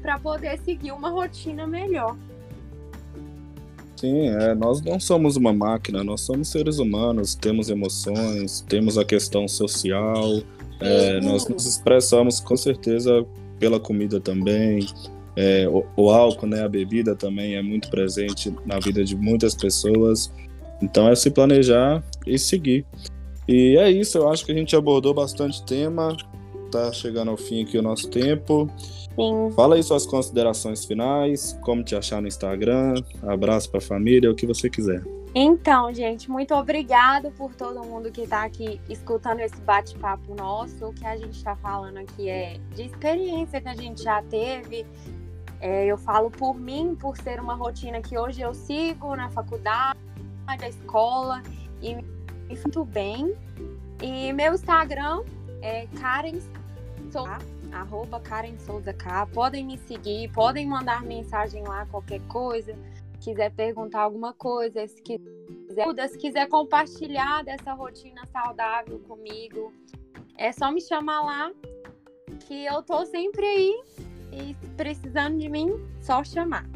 para 0.00 0.18
poder 0.18 0.58
seguir 0.60 0.92
uma 0.92 1.10
rotina 1.10 1.66
melhor. 1.66 2.16
Sim, 3.96 4.28
é, 4.28 4.54
nós 4.54 4.82
não 4.82 5.00
somos 5.00 5.36
uma 5.36 5.52
máquina, 5.52 6.04
nós 6.04 6.20
somos 6.20 6.48
seres 6.48 6.78
humanos, 6.78 7.34
temos 7.34 7.70
emoções, 7.70 8.60
temos 8.68 8.98
a 8.98 9.04
questão 9.04 9.48
social, 9.48 10.42
é, 10.80 11.20
nós 11.20 11.48
nos 11.48 11.64
expressamos 11.64 12.40
com 12.40 12.56
certeza 12.56 13.24
pela 13.58 13.80
comida 13.80 14.20
também. 14.20 14.86
É, 15.36 15.68
o, 15.68 15.84
o, 15.96 16.10
álcool, 16.10 16.46
né, 16.46 16.62
a 16.62 16.68
bebida 16.68 17.16
também 17.16 17.56
é 17.56 17.62
muito 17.62 17.88
presente 17.88 18.54
na 18.66 18.78
vida 18.78 19.04
de 19.04 19.16
muitas 19.16 19.54
pessoas. 19.54 20.32
Então 20.82 21.08
é 21.08 21.14
se 21.14 21.30
planejar 21.30 22.02
e 22.26 22.38
seguir. 22.38 22.84
E 23.46 23.76
é 23.76 23.90
isso, 23.90 24.18
eu 24.18 24.28
acho 24.30 24.44
que 24.44 24.52
a 24.52 24.54
gente 24.54 24.74
abordou 24.74 25.12
bastante 25.12 25.64
tema. 25.64 26.16
Tá 26.70 26.92
chegando 26.92 27.30
ao 27.30 27.36
fim 27.36 27.62
aqui 27.62 27.78
o 27.78 27.82
nosso 27.82 28.08
tempo. 28.08 28.68
Sim. 29.14 29.50
Fala 29.54 29.76
aí 29.76 29.82
suas 29.82 30.04
considerações 30.06 30.84
finais, 30.84 31.56
como 31.62 31.84
te 31.84 31.94
achar 31.94 32.20
no 32.20 32.26
Instagram, 32.26 32.94
abraço 33.22 33.70
para 33.70 33.78
a 33.78 33.82
família, 33.82 34.30
o 34.30 34.34
que 34.34 34.46
você 34.46 34.68
quiser. 34.68 35.04
Então, 35.36 35.92
gente, 35.92 36.30
muito 36.30 36.54
obrigado 36.54 37.32
por 37.32 37.54
todo 37.56 37.84
mundo 37.84 38.10
que 38.12 38.20
está 38.20 38.44
aqui 38.44 38.80
escutando 38.88 39.40
esse 39.40 39.60
bate-papo 39.62 40.32
nosso. 40.36 40.86
O 40.86 40.92
que 40.92 41.04
a 41.04 41.16
gente 41.16 41.36
está 41.36 41.56
falando 41.56 41.98
aqui 41.98 42.28
é 42.28 42.56
de 42.74 42.84
experiência 42.84 43.60
que 43.60 43.68
a 43.68 43.74
gente 43.74 44.02
já 44.02 44.22
teve. 44.22 44.86
É, 45.60 45.86
eu 45.86 45.98
falo 45.98 46.30
por 46.30 46.54
mim, 46.54 46.94
por 46.94 47.16
ser 47.16 47.40
uma 47.40 47.54
rotina 47.54 48.00
que 48.00 48.16
hoje 48.16 48.42
eu 48.42 48.54
sigo 48.54 49.16
na 49.16 49.28
faculdade, 49.28 49.98
da 50.44 50.68
escola 50.68 51.42
e 51.82 51.94
me 51.94 52.56
sinto 52.56 52.84
bem. 52.84 53.34
E 54.02 54.32
meu 54.32 54.54
Instagram 54.54 55.24
é 55.62 55.86
Karen 56.00 56.38
Souza, 57.10 57.38
arroba 57.72 58.20
Karen 58.20 58.58
Souza 58.58 58.92
K. 58.92 59.26
Podem 59.26 59.64
me 59.64 59.78
seguir, 59.78 60.30
podem 60.32 60.66
mandar 60.66 61.02
mensagem 61.02 61.62
lá, 61.64 61.86
qualquer 61.86 62.20
coisa. 62.28 62.76
Quiser 63.20 63.50
perguntar 63.52 64.02
alguma 64.02 64.34
coisa, 64.34 64.86
se 64.86 65.00
quiser, 65.00 66.08
se 66.08 66.18
quiser 66.18 66.46
compartilhar 66.48 67.42
dessa 67.42 67.72
rotina 67.72 68.26
saudável 68.26 68.98
comigo, 69.00 69.72
é 70.36 70.52
só 70.52 70.70
me 70.70 70.80
chamar 70.80 71.22
lá, 71.22 71.52
que 72.40 72.66
eu 72.66 72.82
tô 72.82 73.06
sempre 73.06 73.46
aí. 73.46 73.82
E 74.32 74.54
precisando 74.76 75.38
de 75.38 75.48
mim, 75.48 75.70
só 76.02 76.24
chamar. 76.24 76.66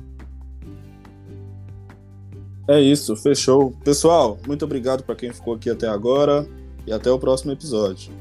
É 2.68 2.78
isso, 2.78 3.16
fechou. 3.16 3.72
Pessoal, 3.82 4.38
muito 4.46 4.62
obrigado 4.62 5.02
para 5.02 5.16
quem 5.16 5.32
ficou 5.32 5.54
aqui 5.54 5.70
até 5.70 5.88
agora 5.88 6.46
e 6.86 6.92
até 6.92 7.10
o 7.10 7.18
próximo 7.18 7.50
episódio. 7.50 8.12